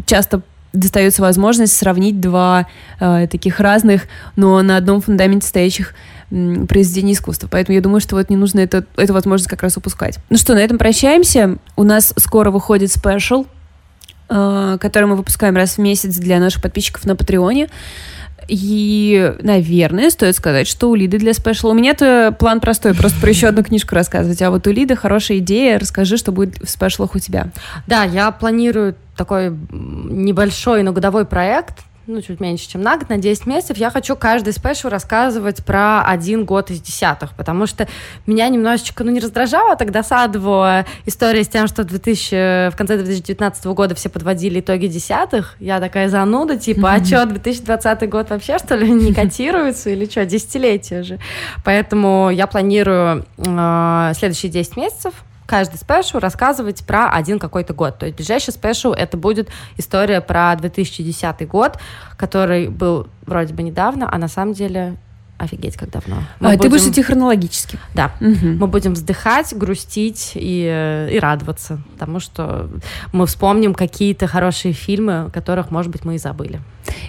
часто 0.05 0.41
достается 0.71 1.21
возможность 1.21 1.75
сравнить 1.75 2.19
два 2.19 2.67
э, 2.99 3.27
таких 3.27 3.59
разных, 3.59 4.03
но 4.35 4.61
на 4.61 4.77
одном 4.77 5.01
фундаменте 5.01 5.47
стоящих 5.47 5.93
произведений 6.29 7.13
искусства. 7.13 7.47
Поэтому 7.49 7.75
я 7.75 7.81
думаю, 7.81 8.01
что 8.01 8.15
вот 8.15 8.29
не 8.29 8.35
нужно 8.35 8.59
это, 8.59 8.85
эту 8.97 9.13
возможность 9.13 9.49
как 9.49 9.61
раз 9.63 9.77
упускать. 9.77 10.17
Ну 10.29 10.37
что, 10.37 10.53
на 10.53 10.59
этом 10.59 10.77
прощаемся. 10.77 11.57
У 11.75 11.83
нас 11.83 12.13
скоро 12.17 12.51
выходит 12.51 12.91
спешл, 12.91 13.45
э, 14.29 14.77
который 14.81 15.05
мы 15.05 15.15
выпускаем 15.15 15.55
раз 15.55 15.77
в 15.77 15.77
месяц 15.79 16.15
для 16.17 16.39
наших 16.39 16.61
подписчиков 16.61 17.05
на 17.05 17.15
Патреоне. 17.15 17.69
И, 18.47 19.33
наверное, 19.41 20.09
стоит 20.09 20.35
сказать, 20.35 20.67
что 20.67 20.89
у 20.89 20.95
Лиды 20.95 21.17
для 21.17 21.33
спешла... 21.33 21.71
У 21.71 21.73
меня-то 21.73 22.35
план 22.37 22.59
простой, 22.59 22.93
просто 22.93 23.19
про 23.19 23.29
еще 23.29 23.47
одну 23.47 23.63
книжку 23.63 23.95
рассказывать. 23.95 24.41
А 24.41 24.51
вот 24.51 24.67
у 24.67 24.71
Лиды 24.71 24.95
хорошая 24.95 25.39
идея. 25.39 25.79
Расскажи, 25.79 26.17
что 26.17 26.31
будет 26.31 26.61
в 26.61 26.69
спешлах 26.69 27.15
у 27.15 27.19
тебя. 27.19 27.47
Да, 27.87 28.03
я 28.03 28.29
планирую 28.31 28.95
такой 29.17 29.49
небольшой, 29.71 30.83
но 30.83 30.91
годовой 30.91 31.25
проект 31.25 31.79
ну, 32.07 32.21
чуть 32.21 32.39
меньше, 32.39 32.69
чем 32.69 32.81
на 32.81 32.97
год, 32.97 33.09
на 33.09 33.17
10 33.17 33.45
месяцев, 33.45 33.77
я 33.77 33.89
хочу 33.89 34.15
каждый 34.15 34.53
спешл 34.53 34.89
рассказывать 34.89 35.65
про 35.65 36.03
один 36.03 36.45
год 36.45 36.69
из 36.69 36.79
десятых, 36.81 37.33
потому 37.35 37.65
что 37.65 37.87
меня 38.27 38.47
немножечко, 38.49 39.03
ну, 39.03 39.11
не 39.11 39.19
раздражала, 39.19 39.73
а 39.73 39.75
так 39.75 39.91
досадовала 39.91 40.85
история 41.05 41.43
с 41.43 41.47
тем, 41.47 41.67
что 41.67 41.83
в, 41.83 41.85
2000, 41.87 42.71
в 42.71 42.75
конце 42.75 42.97
2019 42.97 43.65
года 43.67 43.95
все 43.95 44.09
подводили 44.09 44.59
итоги 44.59 44.87
десятых. 44.87 45.55
Я 45.59 45.79
такая 45.79 46.09
зануда, 46.09 46.57
типа, 46.57 46.93
а 46.93 47.03
что, 47.03 47.25
2020 47.25 48.09
год 48.09 48.29
вообще, 48.29 48.57
что 48.59 48.75
ли, 48.75 48.89
не 48.91 49.13
котируется 49.15 49.89
или 49.89 50.05
что, 50.05 50.25
десятилетие 50.25 51.03
же. 51.03 51.19
Поэтому 51.63 52.29
я 52.29 52.47
планирую 52.47 53.25
э, 53.37 54.11
следующие 54.15 54.51
10 54.51 54.77
месяцев 54.77 55.13
каждый 55.45 55.77
special 55.77 56.19
рассказывать 56.19 56.83
про 56.85 57.09
один 57.09 57.39
какой-то 57.39 57.73
год. 57.73 57.97
То 57.99 58.05
есть 58.05 58.17
ближайший 58.17 58.51
special 58.51 58.93
это 58.93 59.17
будет 59.17 59.49
история 59.77 60.21
про 60.21 60.55
2010 60.55 61.47
год, 61.47 61.77
который 62.17 62.67
был 62.67 63.07
вроде 63.25 63.53
бы 63.53 63.63
недавно, 63.63 64.09
а 64.11 64.17
на 64.17 64.27
самом 64.27 64.53
деле 64.53 64.95
офигеть, 65.37 65.75
как 65.75 65.91
давно. 65.91 66.17
Мы 66.39 66.47
а, 66.47 66.51
будем... 66.51 66.61
Ты 66.61 66.69
будешь 66.69 66.87
идти 66.87 67.01
хронологически. 67.01 67.77
Да. 67.93 68.11
Угу. 68.21 68.47
Мы 68.57 68.67
будем 68.67 68.93
вздыхать, 68.93 69.53
грустить 69.55 70.31
и, 70.35 71.09
и 71.11 71.19
радоваться, 71.19 71.79
потому 71.93 72.19
что 72.19 72.69
мы 73.11 73.25
вспомним 73.25 73.73
какие-то 73.73 74.27
хорошие 74.27 74.73
фильмы, 74.73 75.29
которых, 75.33 75.71
может 75.71 75.91
быть, 75.91 76.05
мы 76.05 76.15
и 76.15 76.17
забыли. 76.17 76.61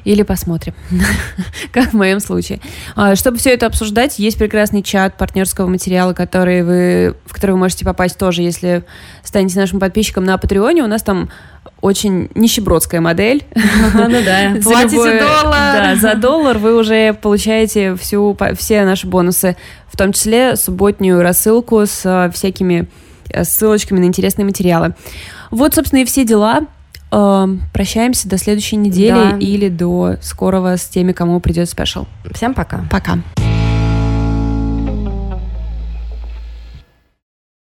Или 0.04 0.22
посмотрим, 0.22 0.74
как 1.72 1.90
в 1.90 1.96
моем 1.96 2.20
случае. 2.20 2.60
А, 2.94 3.16
чтобы 3.16 3.38
все 3.38 3.50
это 3.50 3.66
обсуждать, 3.66 4.18
есть 4.18 4.38
прекрасный 4.38 4.82
чат 4.82 5.16
партнерского 5.16 5.66
материала, 5.66 6.12
который 6.12 6.62
вы, 6.62 7.16
в 7.26 7.32
который 7.32 7.52
вы 7.52 7.58
можете 7.58 7.84
попасть 7.84 8.18
тоже, 8.18 8.42
если 8.42 8.84
станете 9.22 9.58
нашим 9.58 9.80
подписчиком 9.80 10.24
на 10.24 10.38
Патреоне. 10.38 10.82
У 10.82 10.86
нас 10.86 11.02
там 11.02 11.30
очень 11.80 12.30
нищебродская 12.34 13.00
модель. 13.00 13.44
Ну 13.54 14.22
да, 14.24 14.56
платите 14.62 15.20
доллар. 15.20 15.52
Да, 15.52 15.96
за 15.96 16.14
доллар 16.14 16.58
вы 16.58 16.76
уже 16.76 17.12
получаете 17.14 17.94
всю, 17.96 18.36
все 18.56 18.84
наши 18.84 19.06
бонусы, 19.06 19.56
в 19.88 19.96
том 19.96 20.12
числе 20.12 20.56
субботнюю 20.56 21.22
рассылку 21.22 21.84
с 21.84 22.02
э, 22.04 22.30
всякими 22.32 22.88
э, 23.30 23.44
ссылочками 23.44 24.00
на 24.00 24.04
интересные 24.04 24.44
материалы. 24.44 24.94
Вот, 25.50 25.74
собственно, 25.74 26.00
и 26.00 26.04
все 26.04 26.24
дела. 26.24 26.66
Эм, 27.12 27.62
прощаемся 27.72 28.28
до 28.28 28.36
следующей 28.38 28.76
недели 28.76 29.30
да. 29.30 29.36
или 29.38 29.68
до 29.68 30.16
скорого 30.20 30.76
с 30.76 30.84
теми, 30.86 31.12
кому 31.12 31.40
придет 31.40 31.68
спешл. 31.68 32.06
Всем 32.32 32.54
пока. 32.54 32.84
Пока. 32.90 33.18